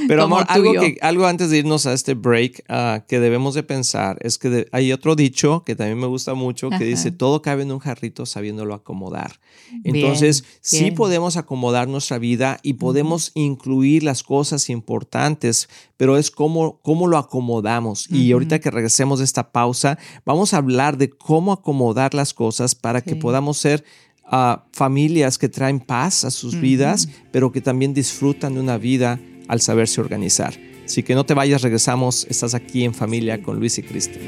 Pero 0.09 0.23
amor, 0.23 0.43
algo, 0.47 0.71
que, 0.73 0.97
algo 1.01 1.27
antes 1.27 1.51
de 1.51 1.59
irnos 1.59 1.85
a 1.85 1.93
este 1.93 2.15
break 2.15 2.63
uh, 2.67 3.05
que 3.07 3.19
debemos 3.19 3.53
de 3.53 3.61
pensar 3.61 4.17
es 4.21 4.39
que 4.39 4.67
hay 4.71 4.91
otro 4.91 5.15
dicho 5.15 5.61
que 5.63 5.75
también 5.75 5.99
me 5.99 6.07
gusta 6.07 6.33
mucho 6.33 6.71
que 6.71 6.83
dice 6.83 7.11
todo 7.11 7.43
cabe 7.43 7.61
en 7.61 7.71
un 7.71 7.77
jarrito 7.77 8.25
sabiéndolo 8.25 8.73
acomodar. 8.73 9.39
Entonces, 9.83 10.45
sí 10.61 10.89
podemos 10.89 11.37
acomodar 11.37 11.87
nuestra 11.87 12.17
vida 12.17 12.59
y 12.63 12.73
podemos 12.73 13.31
incluir 13.35 14.01
las 14.01 14.23
cosas 14.23 14.71
importantes, 14.71 15.69
pero 15.95 16.17
es 16.17 16.31
cómo, 16.31 16.79
cómo 16.81 17.05
lo 17.05 17.19
acomodamos. 17.19 18.09
Y 18.09 18.31
ahorita 18.31 18.57
que 18.57 18.71
regresemos 18.71 19.19
de 19.19 19.25
esta 19.25 19.51
pausa, 19.51 19.99
vamos 20.25 20.55
a 20.55 20.57
hablar 20.57 20.97
de 20.97 21.11
cómo 21.11 21.51
acomodar 21.51 22.15
las 22.15 22.33
cosas 22.33 22.73
para 22.73 23.01
que 23.01 23.15
podamos 23.15 23.59
ser 23.59 23.85
ah, 24.25 24.65
familias 24.73 25.37
que 25.37 25.49
traen 25.49 25.79
paz 25.79 26.25
a 26.25 26.31
sus 26.31 26.59
vidas, 26.59 27.09
pero 27.31 27.51
que 27.51 27.61
también 27.61 27.93
disfrutan 27.93 28.55
de 28.55 28.59
una 28.59 28.79
vida 28.79 29.19
al 29.50 29.60
saberse 29.60 30.00
organizar. 30.00 30.53
Así 30.86 31.03
que 31.03 31.15
no 31.15 31.25
te 31.25 31.34
vayas, 31.34 31.62
regresamos. 31.62 32.25
Estás 32.29 32.53
aquí 32.53 32.86
en 32.86 32.94
familia 32.94 33.44
con 33.44 33.60
Luis 33.60 33.77
y 33.77 33.84
Cristian. 33.84 34.24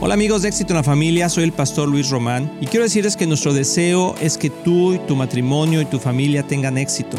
Hola 0.00 0.14
amigos 0.14 0.42
de 0.42 0.48
Éxito 0.48 0.74
en 0.74 0.76
la 0.76 0.84
Familia, 0.84 1.28
soy 1.28 1.42
el 1.42 1.50
pastor 1.50 1.88
Luis 1.88 2.08
Román 2.08 2.56
y 2.60 2.66
quiero 2.66 2.84
decirles 2.84 3.16
que 3.16 3.26
nuestro 3.26 3.52
deseo 3.52 4.14
es 4.20 4.38
que 4.38 4.48
tú 4.48 4.94
y 4.94 4.98
tu 5.00 5.16
matrimonio 5.16 5.80
y 5.80 5.86
tu 5.86 5.98
familia 5.98 6.44
tengan 6.44 6.78
éxito. 6.78 7.18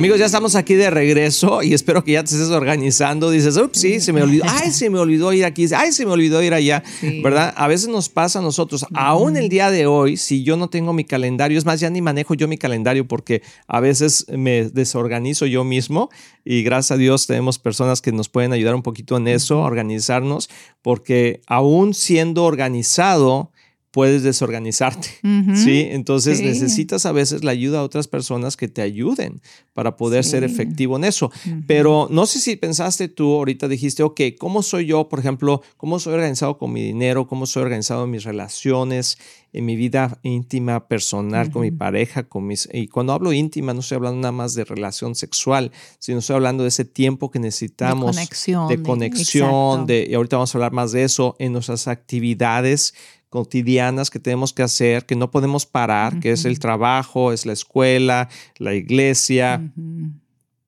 Amigos, 0.00 0.18
ya 0.18 0.24
estamos 0.24 0.54
aquí 0.54 0.76
de 0.76 0.88
regreso 0.88 1.62
y 1.62 1.74
espero 1.74 2.02
que 2.02 2.12
ya 2.12 2.24
te 2.24 2.30
estés 2.30 2.48
organizando. 2.48 3.30
Dices, 3.30 3.58
ups, 3.58 3.78
sí, 3.78 4.00
se 4.00 4.14
me 4.14 4.22
olvidó. 4.22 4.44
Ay, 4.48 4.70
se 4.70 4.88
me 4.88 4.98
olvidó 4.98 5.30
ir 5.34 5.44
aquí. 5.44 5.66
Ay, 5.76 5.92
se 5.92 6.06
me 6.06 6.12
olvidó 6.12 6.42
ir 6.42 6.54
allá. 6.54 6.82
¿Verdad? 7.22 7.52
A 7.54 7.68
veces 7.68 7.88
nos 7.88 8.08
pasa 8.08 8.38
a 8.38 8.42
nosotros. 8.42 8.86
Aún 8.94 9.36
el 9.36 9.50
día 9.50 9.70
de 9.70 9.84
hoy, 9.84 10.16
si 10.16 10.42
yo 10.42 10.56
no 10.56 10.70
tengo 10.70 10.94
mi 10.94 11.04
calendario, 11.04 11.58
es 11.58 11.66
más, 11.66 11.80
ya 11.80 11.90
ni 11.90 12.00
manejo 12.00 12.32
yo 12.32 12.48
mi 12.48 12.56
calendario 12.56 13.06
porque 13.06 13.42
a 13.66 13.80
veces 13.80 14.24
me 14.30 14.70
desorganizo 14.70 15.44
yo 15.44 15.64
mismo 15.64 16.08
y 16.46 16.62
gracias 16.62 16.92
a 16.92 16.96
Dios 16.96 17.26
tenemos 17.26 17.58
personas 17.58 18.00
que 18.00 18.10
nos 18.10 18.30
pueden 18.30 18.54
ayudar 18.54 18.74
un 18.74 18.82
poquito 18.82 19.18
en 19.18 19.28
eso, 19.28 19.60
organizarnos, 19.60 20.48
porque 20.80 21.42
aún 21.46 21.92
siendo 21.92 22.44
organizado, 22.44 23.52
puedes 23.90 24.22
desorganizarte, 24.22 25.08
¿sí? 25.54 25.88
Entonces 25.90 26.40
necesitas 26.40 27.06
a 27.06 27.12
veces 27.12 27.42
la 27.42 27.50
ayuda 27.50 27.78
de 27.78 27.84
otras 27.84 28.06
personas 28.06 28.56
que 28.56 28.68
te 28.68 28.82
ayuden 28.82 29.40
para 29.72 29.96
poder 29.96 30.24
ser 30.24 30.44
efectivo 30.44 30.96
en 30.96 31.04
eso. 31.04 31.32
Pero 31.66 32.08
no 32.10 32.26
sé 32.26 32.38
si 32.38 32.56
pensaste 32.56 33.08
tú, 33.08 33.34
ahorita 33.34 33.66
dijiste, 33.68 34.02
ok, 34.02 34.20
¿cómo 34.38 34.62
soy 34.62 34.86
yo, 34.86 35.08
por 35.08 35.18
ejemplo, 35.18 35.62
cómo 35.76 35.98
soy 35.98 36.14
organizado 36.14 36.58
con 36.58 36.72
mi 36.72 36.82
dinero, 36.82 37.26
cómo 37.26 37.46
soy 37.46 37.62
organizado 37.62 38.04
en 38.04 38.10
mis 38.10 38.24
relaciones, 38.24 39.18
en 39.52 39.64
mi 39.64 39.74
vida 39.74 40.18
íntima, 40.22 40.86
personal, 40.86 41.50
con 41.50 41.62
mi 41.62 41.70
pareja, 41.70 42.24
con 42.24 42.46
mis... 42.46 42.68
Y 42.72 42.86
cuando 42.86 43.12
hablo 43.12 43.32
íntima, 43.32 43.74
no 43.74 43.80
estoy 43.80 43.96
hablando 43.96 44.20
nada 44.20 44.32
más 44.32 44.54
de 44.54 44.64
relación 44.64 45.14
sexual, 45.14 45.72
sino 45.98 46.20
estoy 46.20 46.36
hablando 46.36 46.62
de 46.62 46.68
ese 46.68 46.84
tiempo 46.84 47.30
que 47.30 47.40
necesitamos. 47.40 48.14
De 48.14 48.22
conexión. 48.22 48.68
De 48.68 48.82
conexión, 48.82 49.86
de, 49.86 50.06
y 50.08 50.14
ahorita 50.14 50.36
vamos 50.36 50.54
a 50.54 50.58
hablar 50.58 50.72
más 50.72 50.92
de 50.92 51.02
eso 51.02 51.34
en 51.38 51.52
nuestras 51.52 51.88
actividades 51.88 52.94
cotidianas 53.30 54.10
que 54.10 54.18
tenemos 54.18 54.52
que 54.52 54.62
hacer, 54.62 55.06
que 55.06 55.16
no 55.16 55.30
podemos 55.30 55.64
parar, 55.64 56.20
que 56.20 56.32
es 56.32 56.44
el 56.44 56.58
trabajo, 56.58 57.32
es 57.32 57.46
la 57.46 57.52
escuela, 57.52 58.28
la 58.58 58.74
iglesia, 58.74 59.72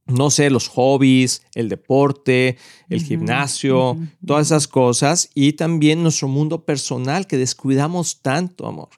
no 0.06 0.30
sé, 0.30 0.48
los 0.48 0.68
hobbies, 0.68 1.42
el 1.54 1.68
deporte, 1.68 2.56
el 2.88 3.02
gimnasio, 3.02 3.98
todas 4.24 4.46
esas 4.46 4.68
cosas. 4.68 5.30
Y 5.34 5.54
también 5.54 6.02
nuestro 6.02 6.28
mundo 6.28 6.64
personal 6.64 7.26
que 7.26 7.36
descuidamos 7.36 8.22
tanto, 8.22 8.66
amor. 8.66 8.88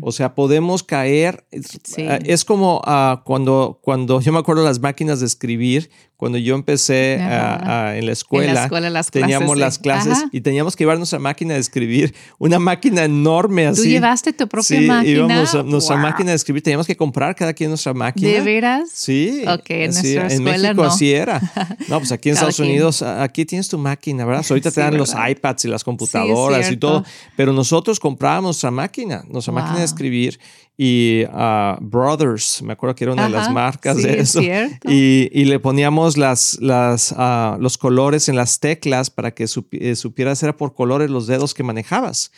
O 0.00 0.12
sea, 0.12 0.34
podemos 0.34 0.82
caer. 0.82 1.44
Es 1.50 2.44
como 2.44 2.80
ah, 2.84 3.22
cuando, 3.24 3.80
cuando 3.82 4.20
yo 4.20 4.32
me 4.32 4.38
acuerdo 4.38 4.62
las 4.62 4.80
máquinas 4.80 5.20
de 5.20 5.26
escribir, 5.26 5.90
cuando 6.20 6.36
yo 6.36 6.54
empecé 6.54 7.14
en, 7.14 8.04
la 8.04 8.12
escuela, 8.12 8.68
teníamos 9.10 9.56
las 9.56 9.78
clases 9.78 10.18
y 10.32 10.42
teníamos 10.42 10.76
que 10.76 10.84
llevar 10.84 10.98
nuestra 10.98 11.18
máquina 11.18 11.54
de 11.54 11.60
escribir, 11.60 12.14
una 12.38 12.58
máquina 12.58 13.04
enorme 13.04 13.66
así. 13.66 13.84
¿Tú 13.84 13.88
llevaste 13.88 14.34
tu 14.34 14.46
propia 14.46 14.82
máquina? 14.82 15.10
íbamos 15.10 15.54
a 15.54 15.62
nuestra 15.62 15.96
máquina 15.96 16.32
de 16.32 16.36
escribir, 16.36 16.62
teníamos 16.62 16.86
que 16.86 16.94
comprar 16.94 17.34
cada 17.34 17.54
quien 17.54 17.70
nuestra 17.70 17.94
máquina. 17.94 18.28
¿De 18.28 18.42
veras? 18.42 18.90
Sí. 18.92 19.44
Ok, 19.48 19.70
en 19.70 19.92
nuestra 19.92 20.28
en 20.28 20.44
México 20.44 20.84
así 20.84 21.10
era. 21.10 21.40
No, 21.88 21.98
pues 21.98 22.12
aquí 22.12 22.28
en 22.28 22.34
Estados 22.34 22.58
Unidos, 22.58 23.00
aquí 23.00 23.46
tienes 23.46 23.70
tu 23.70 23.78
máquina, 23.78 24.26
¿verdad? 24.26 24.44
ahorita 24.50 24.70
te 24.70 24.80
dan 24.82 24.98
los 24.98 25.14
iPads 25.14 25.64
y 25.64 25.68
las 25.68 25.82
computadoras 25.82 26.70
y 26.70 26.76
todo, 26.76 27.02
pero 27.34 27.54
nosotros 27.54 27.98
comprábamos 27.98 28.48
nuestra 28.48 28.70
máquina, 28.70 29.24
nuestra 29.26 29.54
máquina 29.54 29.78
de 29.78 29.84
escribir 29.86 30.38
y 30.82 31.26
uh, 31.26 31.76
Brothers, 31.78 32.62
me 32.62 32.72
acuerdo 32.72 32.94
que 32.94 33.04
era 33.04 33.12
una 33.12 33.24
de 33.24 33.28
las 33.28 33.52
marcas 33.52 34.02
de 34.02 34.18
eso. 34.18 34.40
Y, 34.40 35.28
y, 35.30 35.44
le 35.44 35.58
poníamos 35.60 36.16
las, 36.16 36.56
las, 36.58 37.12
uh, 37.12 37.60
los 37.60 37.76
colores 37.76 38.30
en 38.30 38.36
las 38.36 38.60
teclas 38.60 39.10
para 39.10 39.32
que 39.32 39.44
eh, 39.44 39.94
supieras 39.94 40.42
era 40.42 40.56
por 40.56 40.72
colores 40.72 41.10
los 41.10 41.26
dedos 41.26 41.52
que 41.52 41.62
manejabas. 41.62 42.32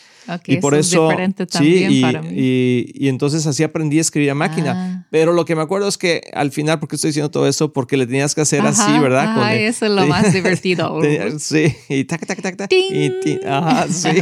y 0.45 0.57
por 0.57 0.75
eso, 0.75 1.11
sí, 1.51 1.87
y, 1.89 2.03
para 2.03 2.21
mí. 2.21 2.31
Y, 2.35 3.07
entonces 3.07 3.47
así 3.47 3.63
aprendí 3.63 3.99
a 3.99 4.01
escribir 4.01 4.33
a 4.33 4.35
máquina. 4.35 4.73
Ah. 4.75 5.07
Pero 5.13 5.33
lo 5.33 5.45
que 5.45 5.55
me 5.55 5.63
acuerdo 5.63 5.87
es 5.87 5.97
que 5.97 6.23
al 6.33 6.51
final, 6.51 6.81
porque 6.81 6.97
estoy 6.97 7.11
diciendo 7.11 7.31
todo 7.31 7.47
eso? 7.47 7.73
Porque 7.73 7.97
le 7.97 8.07
tenías 8.07 8.35
que 8.35 8.41
hacer 8.41 8.63
así, 8.63 8.99
¿verdad? 8.99 9.37
Con 9.37 9.49
eso 9.51 9.87
es 9.87 9.93
lo 9.93 10.05
más 10.09 10.33
divertido. 10.33 10.99
sí, 11.39 11.73
y 11.89 12.03
tac, 12.07 12.27
tac, 12.27 12.43
tac, 12.43 12.57
tac. 12.57 12.73
Y, 12.73 13.39
ajá, 13.47 13.87
sí. 13.89 14.09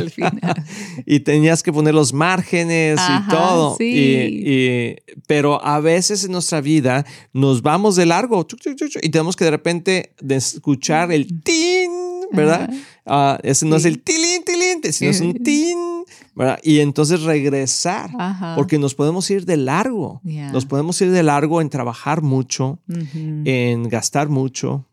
y 1.07 1.21
tenías 1.21 1.63
que 1.63 1.73
poner 1.73 1.95
los 1.95 2.13
márgenes 2.13 3.01
y 3.01 3.31
todo. 3.31 3.77
Sí. 3.79 4.10
Y, 4.11 4.97
pero 5.27 5.65
a 5.65 5.81
veces 5.81 6.25
en 6.25 6.33
nuestra 6.33 6.61
vida 6.61 7.05
nos 7.33 7.63
vamos 7.63 7.97
de 7.97 8.07
largo 8.07 8.47
y 9.03 9.09
tenemos 9.11 9.37
que 9.37 9.45
de 9.45 9.51
repente 9.51 10.15
escuchar 10.29 11.13
el 11.13 11.43
tin, 11.43 11.91
¿verdad? 12.33 12.71
Ah, 13.07 13.39
ese 13.43 13.67
no 13.67 13.77
es 13.77 13.85
el 13.85 14.03
tilín, 14.03 14.45
tilín, 14.45 14.93
sino 14.93 15.11
es 15.11 15.21
un 15.21 15.35
tin, 15.45 15.79
¿verdad? 16.35 16.59
Y 16.63 16.81
entonces 16.81 17.23
regresar, 17.23 18.11
porque 18.57 18.79
nos 18.79 18.95
podemos 18.95 19.31
ir 19.31 19.45
de 19.45 19.57
largo. 19.57 20.21
Nos 20.25 20.67
podemos 20.67 21.01
ir 21.01 21.11
de 21.11 21.23
largo 21.23 21.61
en 21.61 21.71
trabajar 21.71 22.23
mucho, 22.23 22.79
en 23.45 23.89
gastar 23.89 24.29
mucho, 24.29 24.87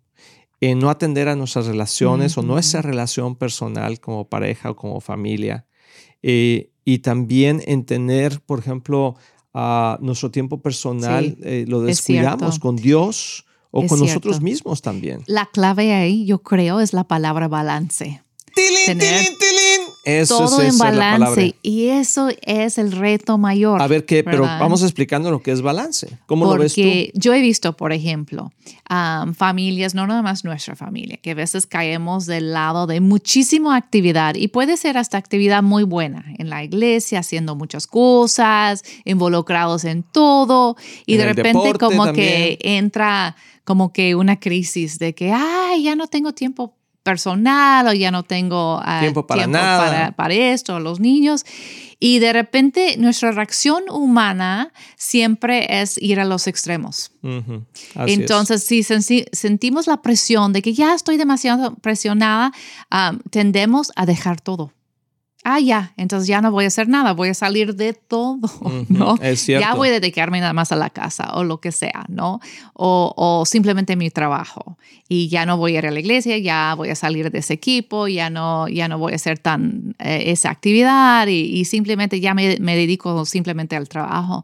en 0.60 0.80
no 0.80 0.90
atender 0.90 1.30
a 1.30 1.36
nuestras 1.36 1.68
relaciones 1.68 2.38
o 2.38 2.42
nuestra 2.42 2.82
relación 2.82 3.36
personal 3.36 4.00
como 4.00 4.28
pareja 4.28 4.72
o 4.72 4.76
como 4.76 5.02
familia. 5.02 5.66
Eh, 6.24 6.72
y 6.88 7.00
también 7.00 7.62
en 7.66 7.84
tener, 7.84 8.40
por 8.40 8.60
ejemplo, 8.60 9.18
a 9.54 9.98
nuestro 10.00 10.32
tiempo 10.32 10.62
personal, 10.62 11.38
eh, 11.44 11.66
lo 11.68 11.82
descuidamos 11.82 12.60
con 12.60 12.78
Dios 12.78 13.46
o 13.72 13.86
con 13.88 14.00
nosotros 14.00 14.40
mismos 14.40 14.82
también. 14.82 15.22
La 15.26 15.48
clave 15.48 15.94
ahí, 15.94 16.26
yo 16.26 16.42
creo, 16.42 16.80
es 16.80 16.94
la 16.94 17.04
palabra 17.04 17.50
balance. 17.50 18.24
¡Tilín, 18.56 18.98
tilín, 19.00 19.38
tilín! 19.38 19.47
Todo 20.28 20.62
en 20.62 20.78
balance 20.78 21.56
y 21.62 21.88
eso 21.88 22.30
es 22.42 22.78
el 22.78 22.92
reto 22.92 23.38
mayor. 23.38 23.82
A 23.82 23.88
ver 23.88 24.06
qué, 24.06 24.24
pero 24.24 24.44
vamos 24.44 24.84
explicando 24.84 25.32
lo 25.32 25.42
que 25.42 25.52
es 25.52 25.62
balance. 25.62 26.18
¿Cómo 26.26 26.46
lo 26.46 26.58
ves 26.58 26.76
tú? 26.76 26.82
Yo 27.14 27.34
he 27.34 27.42
visto, 27.42 27.74
por 27.74 27.92
ejemplo, 27.92 28.52
familias, 29.36 29.96
no 29.96 30.08
nada 30.08 30.22
más 30.22 30.44
nuestra 30.44 30.76
familia, 30.76 31.18
que 31.18 31.32
a 31.32 31.36
veces 31.36 31.68
caemos 31.68 32.26
del 32.26 32.54
lado 32.54 32.88
de 32.88 33.02
muchísima 33.02 33.76
actividad 33.76 34.36
y 34.36 34.48
puede 34.48 34.78
ser 34.78 34.98
hasta 34.98 35.18
actividad 35.18 35.64
muy 35.64 35.84
buena 35.84 36.26
en 36.38 36.50
la 36.50 36.64
iglesia, 36.64 37.20
haciendo 37.20 37.56
muchas 37.56 37.88
cosas, 37.88 38.84
involucrados 39.06 39.84
en 39.86 40.04
todo 40.04 40.78
y 41.06 41.18
de 41.18 41.26
repente 41.26 41.74
como 41.80 42.14
que 42.14 42.58
entra 42.62 43.36
como 43.64 43.92
que 43.92 44.16
una 44.16 44.40
crisis 44.40 44.98
de 44.98 45.14
que, 45.14 45.34
ay, 45.34 45.84
ya 45.84 45.94
no 45.98 46.08
tengo 46.08 46.32
tiempo 46.32 46.77
personal 47.08 47.88
o 47.88 47.94
ya 47.94 48.12
no 48.12 48.24
tengo 48.24 48.82
ah, 48.84 49.00
tiempo, 49.00 49.26
para, 49.26 49.48
nada. 49.48 50.12
Para, 50.12 50.34
esto, 50.34 50.82
los 50.82 51.00
niños. 51.00 51.46
Y 52.02 52.20
de 52.20 52.34
repente 52.34 52.98
nuestra 52.98 53.32
reacción 53.32 53.84
humana 53.90 54.74
siempre 54.98 55.82
es 55.82 55.98
ir 56.02 56.20
a 56.20 56.26
los 56.26 56.48
extremos. 56.48 57.12
Entonces, 57.96 58.64
si 58.66 58.84
sentimos 58.84 59.88
la 59.88 60.02
presión 60.02 60.52
de 60.52 60.62
que 60.62 60.74
ya 60.74 60.94
estoy 60.94 61.16
demasiado 61.16 61.76
presionada, 61.76 62.52
ah, 62.92 63.14
tendemos 63.32 63.94
a 63.96 64.06
dejar 64.06 64.42
todo 64.42 64.74
ah, 65.50 65.60
ya, 65.62 65.94
entonces 65.96 66.28
ya 66.28 66.42
no 66.42 66.52
voy 66.52 66.66
a 66.66 66.68
hacer 66.68 66.90
nada, 66.90 67.14
voy 67.14 67.30
a 67.30 67.34
salir 67.34 67.74
de 67.76 67.94
todo, 67.94 68.50
¿no? 68.90 69.16
Es 69.22 69.40
cierto. 69.42 69.66
Ya 69.66 69.76
voy 69.76 69.88
a 69.88 69.92
dedicarme 69.92 70.42
nada 70.42 70.52
más 70.52 70.74
a 70.74 70.76
la 70.76 70.90
casa 70.90 71.32
o 71.36 71.46
lo 71.46 71.62
que 71.62 71.72
sea, 71.72 72.06
¿no? 72.10 72.42
O, 72.74 73.14
o, 73.16 73.46
simplemente 73.46 73.96
mi 73.96 74.10
trabajo. 74.10 74.78
Y 75.08 75.30
ya 75.30 75.46
no 75.46 75.56
voy 75.56 75.76
a 75.76 75.80
ir 75.80 75.88
a 75.88 75.92
la 75.92 76.02
iglesia, 76.02 76.38
ya 76.38 76.74
voy 76.76 76.90
a 76.90 76.96
salir 76.96 77.32
de 77.32 77.40
ese 77.40 77.54
equipo, 77.54 78.10
ya 78.10 78.30
no, 78.30 78.68
ya 78.68 78.90
no 78.90 78.98
voy 78.98 79.14
a 79.14 79.16
hacer 79.16 79.40
tan 79.40 79.96
eh, 80.00 80.24
esa 80.28 80.50
actividad 80.50 81.28
y, 81.28 81.64
simplemente 81.64 82.20
ya 82.20 82.34
me, 82.34 82.58
me, 82.60 82.76
dedico 82.76 83.26
simplemente 83.26 83.78
al 83.78 83.88
trabajo. 83.88 84.44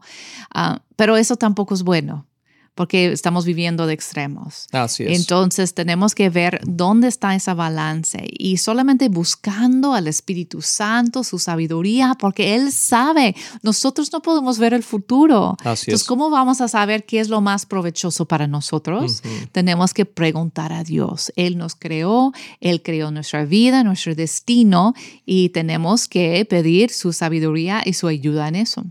Ah, 0.54 0.80
pero 0.96 1.18
eso 1.18 1.36
tampoco 1.36 1.74
es 1.74 1.82
bueno 1.82 2.26
porque 2.74 3.12
estamos 3.12 3.44
viviendo 3.44 3.86
de 3.86 3.94
extremos. 3.94 4.66
Así 4.72 5.04
es. 5.04 5.18
Entonces 5.18 5.74
tenemos 5.74 6.14
que 6.14 6.30
ver 6.30 6.60
dónde 6.64 7.08
está 7.08 7.34
esa 7.34 7.54
balance 7.54 8.26
y 8.30 8.56
solamente 8.56 9.08
buscando 9.08 9.94
al 9.94 10.08
Espíritu 10.08 10.62
Santo, 10.62 11.24
su 11.24 11.38
sabiduría, 11.38 12.16
porque 12.18 12.54
Él 12.54 12.72
sabe, 12.72 13.36
nosotros 13.62 14.12
no 14.12 14.20
podemos 14.22 14.58
ver 14.58 14.74
el 14.74 14.82
futuro. 14.82 15.56
Así 15.64 15.90
Entonces, 15.90 16.06
¿cómo 16.06 16.30
vamos 16.30 16.60
a 16.60 16.68
saber 16.68 17.04
qué 17.04 17.20
es 17.20 17.28
lo 17.28 17.40
más 17.40 17.66
provechoso 17.66 18.26
para 18.26 18.46
nosotros? 18.46 19.22
Tenemos 19.52 19.94
que 19.94 20.04
preguntar 20.04 20.72
a 20.72 20.82
Dios. 20.84 21.32
Él 21.36 21.56
nos 21.56 21.74
creó, 21.74 22.32
Él 22.60 22.82
creó 22.82 23.10
nuestra 23.10 23.44
vida, 23.44 23.84
nuestro 23.84 24.14
destino 24.14 24.94
y 25.24 25.50
tenemos 25.50 26.08
que 26.08 26.44
pedir 26.44 26.90
su 26.90 27.12
sabiduría 27.12 27.82
y 27.84 27.92
su 27.92 28.08
ayuda 28.08 28.48
en 28.48 28.56
eso. 28.56 28.84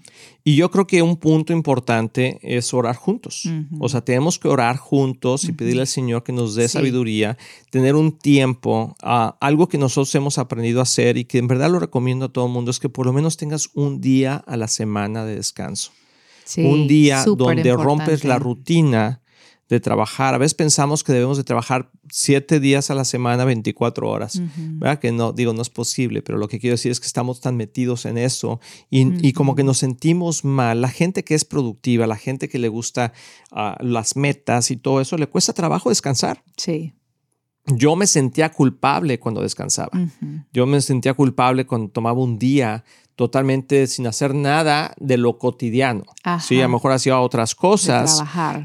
Y 0.45 0.58
yo 0.58 0.69
creo 0.71 0.86
que 0.88 1.01
un 1.01 1.15
punto 1.15 1.53
importante 1.53 2.38
es 2.41 2.73
orar 2.73 2.97
juntos. 2.97 3.49
O 3.79 3.88
sea, 3.88 4.01
tenemos 4.01 4.39
que 4.39 4.49
orar 4.49 4.75
juntos 4.75 5.45
y 5.45 5.53
pedirle 5.53 5.82
al 5.82 5.88
Señor 5.88 6.23
que 6.23 6.34
nos 6.34 6.56
dé 6.56 6.67
sabiduría, 6.67 7.38
tener 7.69 7.95
un 7.95 8.12
tiempo, 8.12 8.95
algo 9.01 9.69
que 9.69 9.77
nosotros 9.77 10.13
hemos 10.15 10.38
aprendido 10.38 10.82
a 10.82 10.84
hacer 10.84 11.17
y 11.17 11.23
que 11.23 11.38
en 11.38 11.47
verdad 11.47 11.71
lo 11.71 11.79
recomiendo 11.79 12.25
a 12.25 12.29
todo 12.29 12.47
el 12.47 12.51
mundo, 12.51 12.71
es 12.71 12.79
que 12.79 12.89
por 12.89 13.06
lo 13.06 13.13
menos 13.13 13.38
tengas 13.38 13.69
un 13.73 14.01
día 14.01 14.36
a 14.36 14.58
la 14.58 14.67
semana 14.67 15.23
de 15.23 15.36
descanso. 15.36 15.91
un 16.58 16.88
día 16.89 17.23
donde 17.23 17.73
rompes 17.73 18.25
la 18.25 18.38
rutina 18.38 19.23
de 19.69 19.80
trabajar. 19.80 20.34
A 20.34 20.38
veces 20.38 20.54
pensamos 20.54 21.04
que 21.04 21.13
debemos 21.13 21.38
de 21.38 21.43
trabajar 21.43 21.91
siete 22.10 22.60
días 22.60 22.91
a 22.91 22.95
la 22.95 23.06
semana, 23.06 23.45
24 23.45 24.10
horas. 24.10 24.41
¿Verdad? 24.56 24.99
Que 24.99 25.12
no, 25.12 25.32
digo, 25.32 25.54
no 25.54 25.62
es 25.62 25.69
posible, 25.69 26.21
pero 26.21 26.38
lo 26.38 26.47
que 26.47 26.60
quiero 26.60 26.73
decir 26.73 26.91
es 26.91 26.99
que 26.99 27.08
estamos 27.08 27.41
tan 27.41 27.56
metidos 27.56 28.06
en 28.06 28.17
eso 28.17 28.60
y, 28.89 29.28
y 29.28 29.34
como 29.34 29.56
que 29.56 29.63
nos 29.63 29.78
sentimos 29.78 30.43
mal. 30.43 30.82
La 30.82 30.89
gente 30.89 31.23
que 31.23 31.36
es 31.36 31.45
productiva, 31.45 32.08
la 32.08 32.17
gente 32.17 32.49
que 32.49 32.60
le 32.60 32.67
gusta 32.67 33.13
ah, 33.52 33.78
las 33.82 34.15
metas 34.15 34.71
y 34.71 34.78
todo 34.78 35.02
eso, 35.02 35.17
le 35.17 35.28
cuesta 35.28 35.54
trabajo 35.54 35.89
descansar. 35.89 36.43
Sí. 36.58 36.93
Yo 37.65 37.95
me 37.95 38.08
sentía 38.08 38.52
culpable 38.52 39.19
cuando 39.19 39.41
descansaba. 39.41 39.91
Yo 40.52 40.65
me 40.65 40.82
sentía 40.82 41.13
culpable 41.13 41.65
cuando 41.65 41.89
tomaba 41.89 42.19
un 42.19 42.38
día 42.38 42.84
totalmente 43.15 43.86
sin 43.88 44.08
hacer 44.08 44.34
nada 44.34 44.93
de 44.99 45.17
lo 45.17 45.38
cotidiano. 45.38 46.04
Sí, 46.41 46.60
a 46.60 46.63
lo 46.63 46.69
mejor 46.69 46.93
hacía 46.93 47.19
otras 47.19 47.54
cosas, 47.54 48.23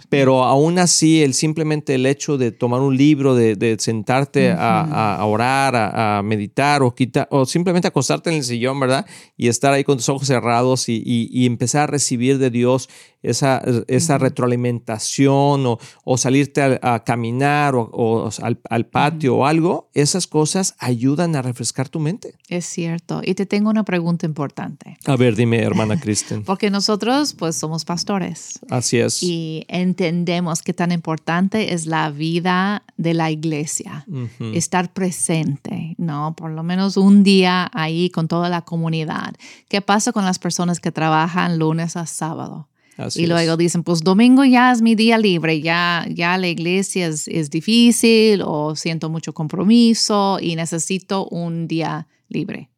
pero 0.09 0.45
aún 0.45 0.79
así 0.79 1.23
el 1.23 1.35
simplemente 1.35 1.95
el 1.95 2.07
hecho 2.07 2.39
de 2.39 2.53
tomar 2.53 2.81
un 2.81 2.97
libro, 2.97 3.35
de, 3.35 3.77
sentarte 3.79 4.55
a, 4.57 5.23
orar, 5.25 5.75
a, 5.77 6.23
meditar 6.23 6.83
o, 6.83 6.95
quitar, 6.95 7.29
o 7.31 7.45
simplemente 7.47 7.89
acostarte 7.89 8.31
en 8.31 8.37
el 8.37 8.45
sillón, 8.45 8.79
¿verdad? 8.81 9.07
Y 9.37 9.49
estar 9.49 9.73
ahí 9.73 9.85
con 9.85 9.97
tus 9.97 10.09
ojos 10.09 10.27
cerrados 10.27 10.89
y, 10.89 11.47
empezar 11.47 11.85
a 11.85 11.87
recibir 11.87 12.39
de 12.39 12.51
Dios 12.51 12.89
esa, 13.23 13.63
esa 13.89 14.19
retroalimentación 14.19 15.65
o, 16.05 16.17
salirte 16.17 16.79
a, 16.81 17.05
caminar 17.05 17.75
o, 17.75 18.31
al, 18.43 18.87
patio 18.87 19.37
o 19.37 19.47
algo, 19.47 19.91
esas 19.95 20.27
cosas 20.27 20.75
ayudan 20.79 21.37
a 21.37 21.43
refrescar 21.43 21.89
tu 21.89 22.01
mente. 22.01 22.35
Es 22.49 22.67
cierto. 22.67 23.21
Y 23.25 23.35
te 23.35 23.47
tengo 23.47 23.71
una 23.71 23.85
pregunta 23.85 24.27
importante. 24.39 24.97
A 25.05 25.17
ver, 25.17 25.35
dime, 25.35 25.59
hermana 25.59 25.99
Kristen. 25.99 26.45
Porque 26.47 26.71
nosotros, 26.71 27.35
pues, 27.35 27.57
somos 27.57 27.85
pastores. 27.85 28.61
Así 28.71 28.99
es. 28.99 29.21
Y 29.21 29.65
entendemos 29.67 30.63
que 30.63 30.73
tan 30.73 30.93
importante 30.93 31.75
es 31.75 31.87
la 31.87 32.11
vida 32.11 32.85
de 32.97 33.15
la 33.15 33.33
iglesia, 33.33 34.07
estar 34.55 34.93
presente, 34.93 35.97
¿no? 35.99 36.35
Por 36.37 36.53
lo 36.53 36.63
menos 36.63 36.97
un 36.97 37.25
día 37.25 37.69
ahí 37.75 38.11
con 38.11 38.29
toda 38.29 38.49
la 38.49 38.63
comunidad. 38.63 39.35
¿Qué 39.69 39.81
pasa 39.81 40.13
con 40.13 40.25
las 40.25 40.39
personas 40.39 40.79
que 40.79 40.93
trabajan 40.93 41.59
lunes 41.59 41.97
a 41.97 42.07
sábado? 42.07 42.69
y 43.15 43.27
luego 43.27 43.57
dicen, 43.57 43.85
pues 43.85 44.03
domingo 44.03 44.45
ya 44.45 44.73
es 44.73 44.83
mi 44.83 44.97
día 44.97 45.19
libre, 45.19 45.61
ya, 45.61 46.05
ya 46.11 46.37
la 46.37 46.49
iglesia 46.49 47.07
es, 47.07 47.29
es 47.29 47.49
difícil 47.49 48.43
o 48.45 48.75
siento 48.75 49.09
mucho 49.09 49.33
compromiso 49.33 50.39
y 50.41 50.57
necesito 50.57 51.29
un 51.29 51.69
día 51.69 52.09
libre. 52.29 52.71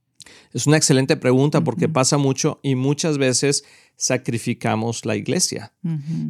Es 0.53 0.67
una 0.67 0.77
excelente 0.77 1.17
pregunta 1.17 1.63
porque 1.63 1.89
pasa 1.89 2.19
mucho 2.19 2.61
y 2.63 2.75
muchas 2.75 3.19
veces 3.19 3.65
sacrificamos 3.97 5.05
la 5.05 5.15
iglesia. 5.15 5.73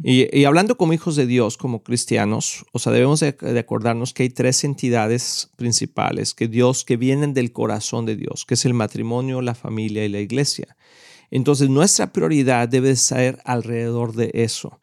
y, 0.03 0.43
hablando 0.43 0.75
como 0.75 0.93
hijos 0.93 1.15
de 1.15 1.25
Dios, 1.25 1.57
como 1.57 1.83
cristianos, 1.83 2.65
o 2.73 2.79
sea, 2.79 2.91
debemos 2.91 3.21
de, 3.21 3.35
acordarnos 3.57 4.13
que 4.13 4.23
hay 4.23 4.29
tres 4.29 4.63
entidades 4.65 5.49
principales 5.55 6.33
que 6.33 6.47
Dios, 6.49 6.83
que 6.83 6.97
vienen 6.97 7.33
del 7.33 7.53
corazón 7.53 8.05
de 8.05 8.17
Dios, 8.17 8.45
que 8.45 8.55
es 8.55 8.65
el 8.65 8.73
matrimonio, 8.73 9.41
la 9.41 9.55
familia 9.55 10.03
y 10.03 10.09
la 10.09 10.19
iglesia. 10.19 10.75
Entonces, 11.31 11.69
nuestra 11.69 12.13
prioridad 12.13 12.69
debe 12.69 12.95
ser 12.95 13.41
alrededor 13.45 14.13
de 14.13 14.29
eso 14.33 14.79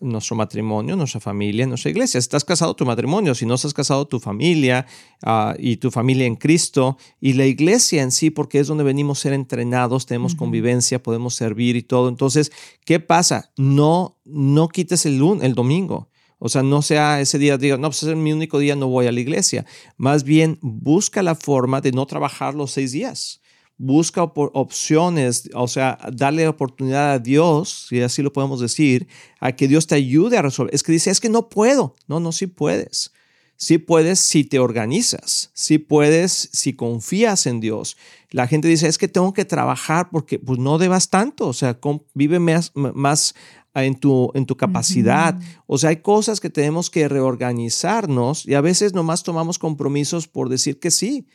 nuestro 0.00 0.36
matrimonio, 0.36 0.96
nuestra 0.96 1.20
familia, 1.20 1.66
nuestra 1.66 1.90
iglesia. 1.90 2.20
Si 2.20 2.24
estás 2.24 2.44
casado, 2.44 2.74
tu 2.74 2.86
matrimonio. 2.86 3.34
Si 3.34 3.44
no 3.46 3.54
estás 3.54 3.74
casado, 3.74 4.06
tu 4.06 4.20
familia 4.20 4.86
ah, 5.22 5.54
y 5.58 5.76
tu 5.76 5.90
familia 5.90 6.26
en 6.26 6.36
Cristo. 6.36 6.96
Y 7.20 7.34
la 7.34 7.46
iglesia 7.46 8.02
en 8.02 8.10
sí, 8.10 8.30
porque 8.30 8.60
es 8.60 8.68
donde 8.68 8.84
venimos 8.84 9.18
a 9.18 9.22
ser 9.22 9.32
entrenados, 9.32 10.06
tenemos 10.06 10.34
convivencia, 10.34 11.02
podemos 11.02 11.34
servir 11.34 11.76
y 11.76 11.82
todo. 11.82 12.08
Entonces, 12.08 12.52
¿qué 12.84 13.00
pasa? 13.00 13.52
No, 13.56 14.18
no 14.24 14.68
quites 14.68 15.04
el, 15.06 15.20
el 15.42 15.54
domingo. 15.54 16.08
O 16.38 16.48
sea, 16.48 16.62
no 16.62 16.82
sea 16.82 17.20
ese 17.20 17.38
día, 17.38 17.56
diga, 17.56 17.78
no, 17.78 17.88
pues 17.88 18.02
es 18.02 18.14
mi 18.14 18.32
único 18.32 18.58
día, 18.58 18.76
no 18.76 18.88
voy 18.88 19.06
a 19.06 19.12
la 19.12 19.20
iglesia. 19.20 19.64
Más 19.96 20.22
bien, 20.22 20.58
busca 20.60 21.22
la 21.22 21.34
forma 21.34 21.80
de 21.80 21.92
no 21.92 22.06
trabajar 22.06 22.54
los 22.54 22.72
seis 22.72 22.92
días 22.92 23.40
busca 23.78 24.22
opciones, 24.22 25.50
o 25.54 25.68
sea, 25.68 25.98
darle 26.12 26.48
oportunidad 26.48 27.12
a 27.12 27.18
Dios, 27.18 27.86
si 27.88 28.00
así 28.00 28.22
lo 28.22 28.32
podemos 28.32 28.60
decir, 28.60 29.06
a 29.40 29.52
que 29.52 29.68
Dios 29.68 29.86
te 29.86 29.94
ayude 29.94 30.38
a 30.38 30.42
resolver. 30.42 30.74
Es 30.74 30.82
que 30.82 30.92
dice, 30.92 31.10
es 31.10 31.20
que 31.20 31.28
no 31.28 31.48
puedo. 31.48 31.94
No, 32.08 32.20
no, 32.20 32.32
sí 32.32 32.46
puedes. 32.46 33.12
Sí 33.58 33.78
puedes 33.78 34.20
si 34.20 34.44
te 34.44 34.58
organizas, 34.58 35.50
sí 35.54 35.78
puedes 35.78 36.50
si 36.52 36.74
confías 36.74 37.46
en 37.46 37.60
Dios. 37.60 37.96
La 38.30 38.46
gente 38.46 38.68
dice, 38.68 38.86
es 38.86 38.98
que 38.98 39.08
tengo 39.08 39.32
que 39.32 39.46
trabajar 39.46 40.10
porque 40.10 40.38
pues 40.38 40.58
no 40.58 40.76
debas 40.76 41.08
tanto, 41.08 41.48
o 41.48 41.52
sea, 41.54 41.78
vive 42.12 42.38
más, 42.38 42.72
más 42.74 43.34
en 43.74 43.98
tu, 43.98 44.30
en 44.34 44.44
tu 44.44 44.58
capacidad. 44.58 45.38
O 45.66 45.78
sea, 45.78 45.88
hay 45.88 45.96
cosas 45.96 46.38
que 46.38 46.50
tenemos 46.50 46.90
que 46.90 47.08
reorganizarnos 47.08 48.44
y 48.46 48.52
a 48.52 48.60
veces 48.60 48.92
nomás 48.92 49.22
tomamos 49.22 49.58
compromisos 49.58 50.28
por 50.28 50.50
decir 50.50 50.78
que 50.78 50.90
sí 50.90 51.26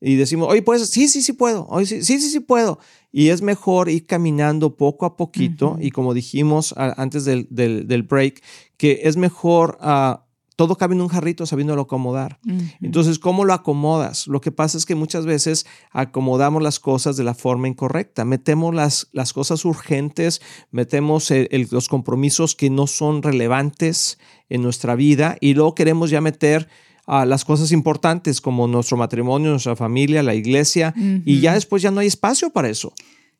y 0.00 0.16
decimos, 0.16 0.48
oye, 0.50 0.62
pues 0.62 0.88
sí, 0.90 1.08
sí, 1.08 1.22
sí 1.22 1.32
puedo, 1.32 1.66
oye, 1.68 1.86
sí, 1.86 2.02
sí, 2.02 2.20
sí, 2.20 2.28
sí 2.28 2.40
puedo. 2.40 2.78
Y 3.10 3.28
es 3.28 3.42
mejor 3.42 3.88
ir 3.88 4.06
caminando 4.06 4.76
poco 4.76 5.06
a 5.06 5.16
poquito 5.16 5.78
y 5.80 5.92
como 5.92 6.14
dijimos 6.14 6.74
antes 6.76 7.24
del, 7.24 7.46
del, 7.50 8.02
break, 8.02 8.42
que 8.76 9.02
es 9.04 9.16
mejor, 9.16 9.78
uh, 9.80 10.18
todo 10.56 10.76
cabe 10.76 10.94
en 10.94 11.00
un 11.00 11.08
jarrito 11.08 11.46
sabiéndolo 11.46 11.82
acomodar. 11.82 12.40
Entonces, 12.80 13.20
¿cómo 13.20 13.44
lo 13.44 13.54
acomodas? 13.54 14.26
Lo 14.26 14.40
que 14.40 14.50
pasa 14.50 14.76
es 14.78 14.84
que 14.84 14.96
muchas 14.96 15.26
veces 15.26 15.64
acomodamos 15.92 16.60
las 16.60 16.80
cosas 16.80 17.16
de 17.16 17.24
la 17.24 17.34
forma 17.34 17.68
incorrecta. 17.68 18.24
Metemos 18.24 18.74
las, 18.74 19.08
las 19.12 19.32
cosas 19.32 19.64
urgentes, 19.64 20.42
metemos 20.72 21.32
los 21.70 21.88
compromisos 21.88 22.56
que 22.56 22.68
no 22.68 22.88
son 22.88 23.22
relevantes 23.22 24.18
en 24.48 24.62
nuestra 24.62 24.96
vida 24.96 25.36
y 25.40 25.54
luego 25.54 25.74
queremos 25.74 26.10
ya 26.10 26.20
meter 26.20 26.68
a 27.06 27.26
las 27.26 27.44
cosas 27.44 27.72
importantes 27.72 28.40
como 28.40 28.66
nuestro 28.66 28.96
matrimonio, 28.96 29.50
nuestra 29.50 29.76
familia, 29.76 30.22
la 30.22 30.34
iglesia, 30.34 30.94
y 30.96 31.40
ya 31.40 31.54
después 31.54 31.82
ya 31.82 31.90
no 31.90 32.00
hay 32.00 32.06
espacio 32.06 32.50
para 32.50 32.68
eso. 32.68 32.92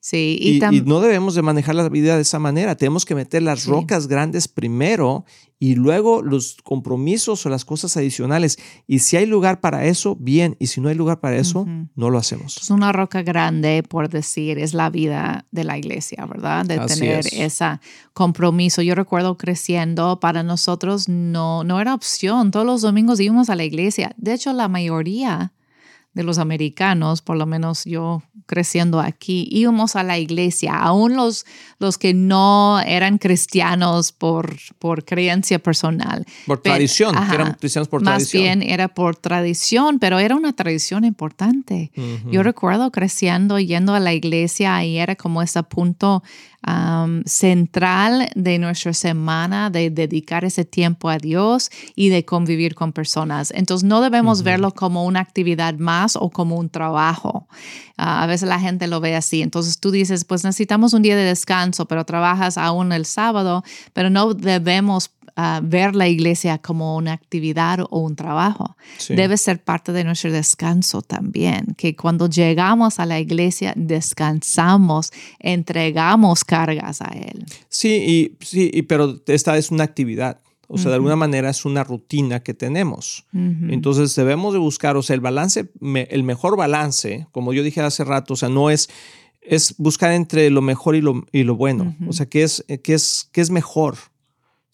Sí, 0.05 0.37
y, 0.39 0.83
no 0.83 1.01
debemos 1.01 1.35
de 1.35 1.41
manejar 1.41 1.75
la 1.77 1.89
vida 1.89 2.17
de 2.17 2.21
esa 2.21 2.39
manera. 2.39 2.77
Tenemos 2.77 3.07
que 3.07 3.15
meter 3.15 3.41
las 3.41 3.65
rocas 3.65 4.07
grandes 4.07 4.49
primero 4.49 5.25
y 5.59 5.77
luego 5.77 6.21
los 6.21 6.59
compromisos 6.63 7.47
o 7.47 7.49
las 7.49 7.65
cosas 7.65 7.97
adicionales. 7.97 8.59
Y 8.87 8.99
si 8.99 9.17
hay 9.17 9.25
lugar 9.25 9.63
para 9.63 9.87
eso, 9.87 10.15
bien. 10.15 10.59
Y 10.61 10.67
si 10.67 10.83
no 10.83 10.91
hay 10.91 10.95
lugar 10.95 11.21
para 11.21 11.39
eso, 11.39 11.67
no 11.95 12.11
lo 12.11 12.19
hacemos. 12.19 12.59
Es 12.59 12.69
una 12.69 12.93
roca 12.93 13.23
grande, 13.23 13.83
por 13.83 14.11
decir, 14.11 14.59
es 14.59 14.75
la 14.75 14.91
vida 14.91 15.47
de 15.53 15.65
la 15.65 15.79
iglesia, 15.79 16.27
¿verdad? 16.27 16.67
De 16.67 16.81
tener 16.81 17.25
ese 17.33 17.81
compromiso. 18.13 18.83
Yo 18.83 18.95
recuerdo 18.95 19.39
creciendo, 19.39 20.21
para 20.21 20.43
nosotros 20.43 21.09
no, 21.09 21.65
no 21.65 21.81
era 21.81 21.95
opción. 21.95 22.51
Todos 22.51 22.67
los 22.67 22.83
domingos 22.83 23.21
íbamos 23.21 23.49
a 23.49 23.57
la 23.57 23.65
iglesia. 23.65 24.15
De 24.19 24.35
hecho, 24.35 24.53
la 24.53 24.69
mayoría 24.69 25.54
de 26.15 26.23
los 26.23 26.39
americanos, 26.39 27.23
por 27.23 27.37
lo 27.37 27.45
menos 27.45 27.85
yo 27.85 28.23
creciendo 28.47 29.01
aquí, 29.01 29.49
íbamos 29.51 29.97
a 29.97 30.03
la 30.03 30.19
iglesia, 30.19 30.75
aún 30.75 31.17
los, 31.17 31.45
los 31.79 31.99
que 31.99 32.15
no 32.15 32.81
eran 32.81 33.19
cristianos 33.19 34.13
por, 34.13 34.57
por 34.79 35.05
creencia 35.05 35.59
personal. 35.59 36.25
Por 36.47 36.61
tradición, 36.61 37.17
eran 37.33 37.55
cristianos 37.55 37.89
por 37.89 38.03
tradición. 38.03 38.43
Más 38.43 38.59
bien 38.61 38.63
era 38.63 38.89
por 38.89 39.17
tradición, 39.17 39.99
pero 39.99 40.19
era 40.19 40.37
una 40.37 40.53
tradición 40.53 41.05
importante. 41.05 41.91
Yo 42.31 42.43
recuerdo 42.43 42.93
creciendo, 42.93 43.59
yendo 43.59 43.95
a 43.95 44.01
la 44.01 44.13
iglesia 44.13 44.85
y 44.85 44.99
era 44.99 45.17
como 45.17 45.43
ese 45.43 45.63
punto 45.63 46.23
central 47.27 48.31
de 48.35 48.59
nuestra 48.59 48.93
semana 48.95 49.71
de 49.71 49.91
dedicar 49.91 50.45
ese 50.45 50.65
tiempo 50.65 51.09
a 51.09 51.19
Dios 51.19 51.71
y 51.95 52.09
de 52.09 52.25
convivir 52.25 52.75
con 52.75 52.93
personas. 52.93 53.53
Entonces 53.55 53.87
no 53.87 54.01
debemos 54.01 54.43
verlo 54.43 54.73
como 54.73 55.05
una 55.05 55.21
actividad 55.21 55.75
más 55.75 56.17
o 56.17 56.31
como 56.31 56.57
un 56.57 56.71
trabajo. 56.71 57.49
Ah, 57.97 58.23
a 58.23 58.27
veces 58.27 58.49
la 58.49 58.59
gente 58.59 58.87
lo 58.87 59.01
ve 59.01 59.15
así. 59.15 59.43
Entonces 59.43 59.79
tú 59.79 59.91
dices, 59.91 60.25
pues 60.25 60.45
necesitamos 60.45 60.95
un 60.95 61.03
día 61.03 61.17
de 61.17 61.25
descanso, 61.25 61.87
pero 61.87 62.05
trabajas 62.05 62.57
aún 62.57 62.93
el 62.93 63.05
sábado, 63.05 63.63
pero 63.93 64.11
no 64.11 64.35
debemos 64.35 65.11
ver 65.63 65.95
la 65.95 66.09
iglesia 66.09 66.59
como 66.59 66.97
una 66.97 67.13
actividad 67.13 67.81
o 67.91 68.01
un 68.01 68.17
trabajo. 68.17 68.77
Debe 69.09 69.37
ser 69.37 69.63
parte 69.63 69.93
de 69.93 70.05
nuestro 70.05 70.31
descanso 70.33 71.03
también, 71.03 71.75
que 71.77 71.97
cuando 71.97 72.29
llegamos 72.29 73.01
a 73.01 73.07
la 73.07 73.19
iglesia 73.19 73.73
descansamos, 73.77 75.13
entregamos 75.41 76.45
cargas 76.45 77.01
a 77.03 77.09
Él. 77.09 77.45
Sí, 77.69 78.35
y, 78.41 78.45
sí 78.45 78.83
pero 78.83 79.21
esta 79.27 79.57
es 79.57 79.71
una 79.71 79.85
actividad. 79.85 80.41
O 80.67 80.79
sea, 80.79 80.89
de 80.91 80.97
alguna 80.97 81.17
manera 81.17 81.51
es 81.51 81.65
una 81.65 81.85
rutina 81.85 82.41
que 82.41 82.55
tenemos. 82.55 83.27
Entonces 83.33 84.15
debemos 84.15 84.53
de 84.55 84.59
buscar, 84.59 84.97
o 84.97 85.03
sea, 85.03 85.15
el 85.15 85.21
balance, 85.21 85.71
el 85.83 86.23
mejor 86.23 86.57
balance, 86.57 87.27
como 87.33 87.53
yo 87.53 87.63
dije 87.63 87.81
hace 87.81 88.03
rato, 88.03 88.35
o 88.35 88.37
sea, 88.37 88.49
no 88.49 88.71
es, 88.71 88.89
es 89.43 89.75
buscar 89.79 90.13
entre 90.13 90.49
lo 90.51 90.63
mejor 90.63 90.97
y 90.97 91.01
lo, 91.01 91.27
y 91.33 91.43
lo 91.43 91.55
bueno. 91.55 91.95
O 92.09 92.13
sea, 92.13 92.27
¿qué 92.27 92.43
es, 92.43 92.65
qué, 92.83 92.95
es, 92.95 93.29
¿qué 93.31 93.41
es 93.41 93.51
mejor? 93.51 93.97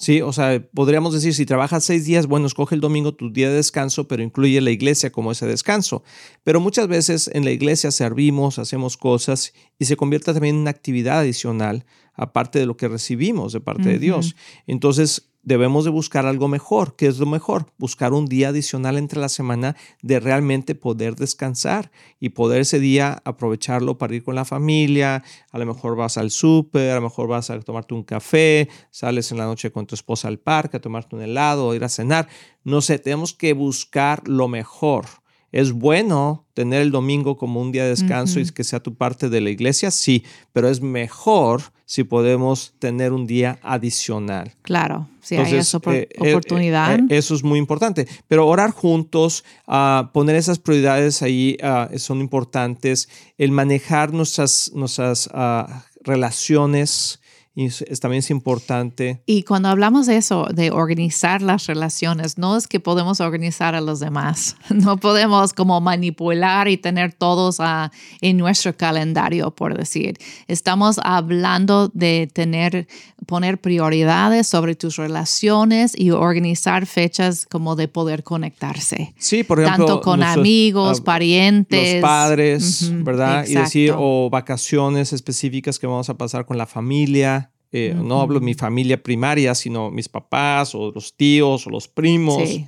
Sí, 0.00 0.22
o 0.22 0.32
sea, 0.32 0.66
podríamos 0.72 1.12
decir, 1.12 1.34
si 1.34 1.44
trabajas 1.44 1.84
seis 1.84 2.06
días, 2.06 2.26
bueno, 2.26 2.46
escoge 2.46 2.74
el 2.74 2.80
domingo 2.80 3.12
tu 3.14 3.30
día 3.30 3.50
de 3.50 3.56
descanso, 3.56 4.08
pero 4.08 4.22
incluye 4.22 4.58
la 4.62 4.70
iglesia 4.70 5.12
como 5.12 5.30
ese 5.30 5.46
descanso. 5.46 6.02
Pero 6.42 6.58
muchas 6.58 6.88
veces 6.88 7.30
en 7.34 7.44
la 7.44 7.50
iglesia 7.50 7.90
servimos, 7.90 8.58
hacemos 8.58 8.96
cosas 8.96 9.52
y 9.78 9.84
se 9.84 9.98
convierte 9.98 10.32
también 10.32 10.54
en 10.54 10.62
una 10.62 10.70
actividad 10.70 11.18
adicional, 11.18 11.84
aparte 12.14 12.58
de 12.58 12.64
lo 12.64 12.78
que 12.78 12.88
recibimos 12.88 13.52
de 13.52 13.60
parte 13.60 13.90
de 13.90 13.98
Dios. 13.98 14.36
Entonces, 14.66 15.29
debemos 15.42 15.85
de 15.85 15.90
buscar 15.90 16.26
algo 16.26 16.48
mejor. 16.48 16.96
¿Qué 16.96 17.07
es 17.07 17.18
lo 17.18 17.26
mejor? 17.26 17.66
Buscar 17.79 18.12
un 18.12 18.26
día 18.26 18.48
adicional 18.48 18.98
entre 18.98 19.20
la 19.20 19.29
semana 19.29 19.76
de 20.03 20.20
realmente 20.20 20.74
poder 20.74 21.16
descansar 21.16 21.90
y 22.18 22.31
poder 22.31 22.62
ese 22.62 22.81
día 22.81 23.22
aprovecharlo 23.24 23.98
para 23.98 24.14
ir 24.14 24.22
con 24.22 24.35
la 24.35 24.44
familia. 24.44 25.22
A 25.50 25.59
lo 25.59 25.66
mejor 25.66 25.96
vas 25.96 26.18
al 26.18 26.31
súper, 26.31 26.90
a 26.90 26.96
lo 26.96 27.03
mejor 27.03 27.29
vas 27.29 27.50
a 27.50 27.61
tomarte 27.61 27.94
un 27.94 28.03
café, 28.03 28.68
sales 28.90 29.33
en 29.33 29.38
la 29.38 29.44
noche 29.44 29.72
con 29.72 29.87
tu 29.87 29.94
esposa 29.94 30.29
al 30.29 30.38
parque 30.38 30.76
a 30.76 30.81
tomarte 30.81 31.16
un 31.16 31.22
helado 31.22 31.66
o 31.66 31.74
ir 31.74 31.85
a 31.85 31.88
cenar. 31.88 32.29
No 32.64 32.81
sé, 32.81 32.98
tenemos 32.98 33.35
que 33.35 33.53
buscar 33.53 34.26
lo 34.29 34.48
mejor. 34.48 35.07
¿Es 35.52 35.72
bueno 35.72 36.46
tener 36.54 36.82
el 36.82 36.90
domingo 36.90 37.36
como 37.36 37.60
un 37.60 37.72
día 37.72 37.84
de 37.84 37.90
descanso 37.90 38.38
y 38.38 38.48
que 38.50 38.64
sea 38.64 38.80
tu 38.80 38.94
parte 38.94 39.28
de 39.28 39.40
la 39.40 39.50
iglesia? 39.50 39.90
Sí, 39.90 40.24
pero 40.52 40.68
es 40.68 40.80
mejor 40.80 41.62
si 41.86 42.04
podemos 42.04 42.72
tener 42.78 43.12
un 43.12 43.26
día 43.26 43.58
adicional. 43.62 44.52
Claro, 44.62 45.08
si 45.20 45.36
hay 45.36 45.56
esa 45.56 45.78
eh, 45.86 46.08
eh, 46.10 46.30
oportunidad. 46.30 47.00
Eh, 47.00 47.06
eso 47.10 47.34
es 47.34 47.42
muy 47.42 47.58
importante. 47.58 48.06
Pero 48.28 48.46
orar 48.46 48.70
juntos, 48.70 49.44
uh, 49.66 50.06
poner 50.12 50.36
esas 50.36 50.60
prioridades 50.60 51.20
ahí 51.22 51.56
uh, 51.62 51.98
son 51.98 52.20
importantes. 52.20 53.08
El 53.38 53.50
manejar 53.50 54.12
nuestras, 54.12 54.70
nuestras 54.72 55.26
uh, 55.34 55.64
relaciones 56.04 57.19
y 57.52 57.68
también 57.96 58.20
es 58.20 58.30
importante. 58.30 59.22
Y 59.26 59.42
cuando 59.42 59.68
hablamos 59.68 60.06
de 60.06 60.16
eso, 60.16 60.46
de 60.52 60.70
organizar 60.70 61.42
las 61.42 61.66
relaciones, 61.66 62.38
no 62.38 62.56
es 62.56 62.68
que 62.68 62.78
podemos 62.78 63.20
organizar 63.20 63.74
a 63.74 63.80
los 63.80 63.98
demás, 63.98 64.56
no 64.70 64.98
podemos 64.98 65.52
como 65.52 65.80
manipular 65.80 66.68
y 66.68 66.76
tener 66.76 67.12
todos 67.12 67.58
a, 67.58 67.90
en 68.20 68.36
nuestro 68.36 68.76
calendario, 68.76 69.50
por 69.50 69.76
decir. 69.76 70.16
Estamos 70.46 71.00
hablando 71.02 71.88
de 71.92 72.30
tener, 72.32 72.86
poner 73.26 73.60
prioridades 73.60 74.46
sobre 74.46 74.76
tus 74.76 74.96
relaciones 74.96 75.98
y 75.98 76.12
organizar 76.12 76.86
fechas 76.86 77.46
como 77.50 77.74
de 77.74 77.88
poder 77.88 78.22
conectarse. 78.22 79.12
Sí, 79.18 79.42
por 79.42 79.60
ejemplo. 79.60 79.86
Tanto 79.86 80.00
con 80.02 80.22
amigos, 80.22 81.00
parientes. 81.00 81.94
Los 81.94 82.02
padres, 82.02 82.90
¿verdad? 83.04 83.44
Y 83.46 83.54
decir, 83.54 83.92
o 83.96 84.30
vacaciones 84.30 85.12
específicas 85.12 85.78
que 85.78 85.88
vamos 85.88 86.08
a 86.08 86.14
pasar 86.14 86.46
con 86.46 86.56
la 86.56 86.66
familia. 86.66 87.49
Eh, 87.72 87.94
no 87.96 88.20
hablo 88.20 88.40
de 88.40 88.46
mi 88.46 88.54
familia 88.54 89.00
primaria, 89.00 89.54
sino 89.54 89.90
mis 89.90 90.09
papás 90.09 90.74
o 90.74 90.90
los 90.90 91.16
tíos 91.16 91.66
o 91.66 91.70
los 91.70 91.87
primos. 91.88 92.61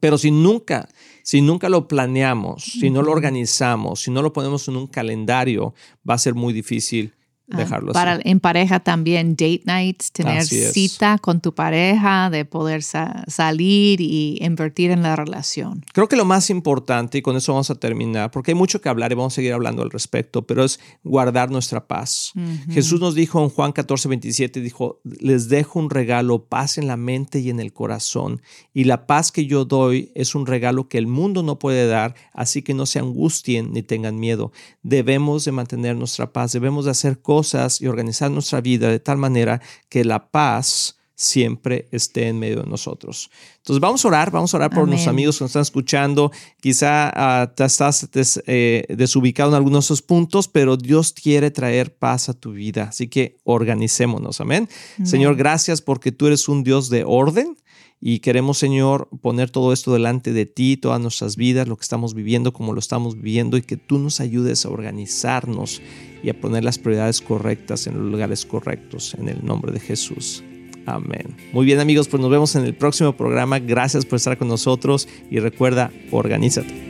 Pero 0.00 0.18
si 0.18 0.30
nunca, 0.30 0.88
si 1.22 1.40
nunca 1.40 1.68
lo 1.68 1.88
planeamos, 1.88 2.64
si 2.64 2.90
no 2.90 3.02
lo 3.02 3.12
organizamos, 3.12 4.02
si 4.02 4.10
no 4.10 4.22
lo 4.22 4.32
ponemos 4.32 4.68
en 4.68 4.76
un 4.76 4.86
calendario, 4.86 5.74
va 6.08 6.14
a 6.14 6.18
ser 6.18 6.34
muy 6.34 6.52
difícil 6.52 7.14
Ah, 7.48 7.58
dejarlo 7.58 7.92
para, 7.92 8.18
En 8.24 8.40
pareja 8.40 8.80
también, 8.80 9.36
date 9.36 9.62
nights, 9.66 10.10
tener 10.10 10.44
cita 10.44 11.18
con 11.18 11.40
tu 11.40 11.54
pareja, 11.54 12.28
de 12.28 12.44
poder 12.44 12.82
salir 12.82 14.00
y 14.00 14.38
invertir 14.40 14.90
en 14.90 15.02
la 15.02 15.14
relación. 15.14 15.84
Creo 15.92 16.08
que 16.08 16.16
lo 16.16 16.24
más 16.24 16.50
importante, 16.50 17.18
y 17.18 17.22
con 17.22 17.36
eso 17.36 17.52
vamos 17.52 17.70
a 17.70 17.76
terminar, 17.76 18.32
porque 18.32 18.50
hay 18.50 18.56
mucho 18.56 18.80
que 18.80 18.88
hablar 18.88 19.12
y 19.12 19.14
vamos 19.14 19.34
a 19.34 19.36
seguir 19.36 19.52
hablando 19.52 19.82
al 19.82 19.92
respecto, 19.92 20.42
pero 20.42 20.64
es 20.64 20.80
guardar 21.04 21.52
nuestra 21.52 21.86
paz. 21.86 22.32
Jesús 22.68 23.00
nos 23.00 23.14
dijo 23.14 23.40
en 23.40 23.48
Juan 23.48 23.70
14, 23.70 24.08
27, 24.08 24.60
dijo, 24.60 25.00
les 25.04 25.48
dejo 25.48 25.78
un 25.78 25.90
regalo, 25.90 26.46
paz 26.46 26.78
en 26.78 26.88
la 26.88 26.96
mente 26.96 27.38
y 27.38 27.50
en 27.50 27.60
el 27.60 27.72
corazón, 27.72 28.42
y 28.74 28.84
la 28.84 29.06
paz 29.06 29.30
que 29.30 29.46
yo 29.46 29.64
doy 29.64 30.10
es 30.16 30.34
un 30.34 30.46
regalo 30.46 30.88
que 30.88 30.98
el 30.98 31.06
mundo 31.06 31.44
no 31.44 31.60
puede 31.60 31.86
dar, 31.86 32.16
así 32.32 32.62
que 32.62 32.74
no 32.74 32.86
se 32.86 32.98
angustien 32.98 33.72
ni 33.72 33.84
tengan 33.84 34.18
miedo. 34.18 34.50
Debemos 34.82 35.44
de 35.44 35.52
mantener 35.52 35.94
nuestra 35.94 36.32
paz, 36.32 36.50
debemos 36.50 36.86
de 36.86 36.90
hacer 36.90 37.20
cosas 37.20 37.35
y 37.80 37.86
organizar 37.86 38.30
nuestra 38.30 38.60
vida 38.60 38.88
de 38.88 39.00
tal 39.00 39.18
manera 39.18 39.60
que 39.88 40.04
la 40.04 40.30
paz 40.30 40.96
siempre 41.16 41.88
esté 41.90 42.28
en 42.28 42.38
medio 42.38 42.62
de 42.62 42.68
nosotros. 42.68 43.30
Entonces 43.56 43.80
vamos 43.80 44.04
a 44.04 44.08
orar, 44.08 44.30
vamos 44.30 44.52
a 44.52 44.58
orar 44.58 44.70
por 44.70 44.86
nuestros 44.86 45.08
amigos 45.08 45.38
que 45.38 45.44
nos 45.44 45.50
están 45.50 45.62
escuchando. 45.62 46.30
Quizá 46.60 47.10
ah, 47.14 47.52
te 47.54 47.64
estás 47.64 48.06
eh, 48.46 48.84
desubicado 48.90 49.50
en 49.50 49.56
algunos 49.56 49.84
de 49.84 49.86
esos 49.86 50.02
puntos, 50.02 50.46
pero 50.46 50.76
Dios 50.76 51.12
quiere 51.12 51.50
traer 51.50 51.96
paz 51.96 52.28
a 52.28 52.34
tu 52.34 52.52
vida. 52.52 52.84
Así 52.90 53.08
que 53.08 53.38
organicémonos. 53.44 54.40
Amén. 54.42 54.68
Señor, 55.04 55.36
gracias 55.36 55.80
porque 55.80 56.12
tú 56.12 56.26
eres 56.26 56.48
un 56.48 56.62
Dios 56.62 56.90
de 56.90 57.04
orden. 57.04 57.56
Y 58.00 58.18
queremos, 58.18 58.58
Señor, 58.58 59.08
poner 59.22 59.50
todo 59.50 59.72
esto 59.72 59.92
delante 59.92 60.32
de 60.32 60.44
ti, 60.44 60.76
todas 60.76 61.00
nuestras 61.00 61.36
vidas, 61.36 61.66
lo 61.66 61.76
que 61.76 61.82
estamos 61.82 62.14
viviendo, 62.14 62.52
como 62.52 62.72
lo 62.72 62.78
estamos 62.78 63.16
viviendo, 63.16 63.56
y 63.56 63.62
que 63.62 63.76
tú 63.76 63.98
nos 63.98 64.20
ayudes 64.20 64.66
a 64.66 64.68
organizarnos 64.68 65.80
y 66.22 66.28
a 66.28 66.38
poner 66.38 66.62
las 66.62 66.78
prioridades 66.78 67.20
correctas 67.20 67.86
en 67.86 67.94
los 67.98 68.10
lugares 68.10 68.44
correctos, 68.44 69.14
en 69.14 69.28
el 69.28 69.44
nombre 69.44 69.72
de 69.72 69.80
Jesús. 69.80 70.44
Amén. 70.84 71.36
Muy 71.52 71.66
bien 71.66 71.80
amigos, 71.80 72.06
pues 72.06 72.20
nos 72.20 72.30
vemos 72.30 72.54
en 72.54 72.64
el 72.64 72.74
próximo 72.74 73.16
programa. 73.16 73.58
Gracias 73.58 74.04
por 74.04 74.16
estar 74.16 74.38
con 74.38 74.48
nosotros 74.48 75.08
y 75.30 75.40
recuerda, 75.40 75.90
organízate. 76.12 76.86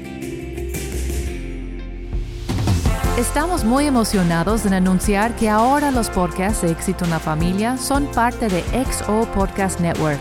Estamos 3.17 3.65
muy 3.65 3.87
emocionados 3.87 4.67
en 4.67 4.75
anunciar 4.75 5.35
que 5.37 5.49
ahora 5.49 5.91
los 5.91 6.11
podcasts 6.11 6.61
de 6.61 6.71
Éxito 6.71 7.05
en 7.05 7.11
la 7.11 7.19
Familia 7.19 7.79
son 7.79 8.07
parte 8.09 8.49
de 8.49 8.63
XO 8.85 9.27
Podcast 9.33 9.81
Network 9.81 10.21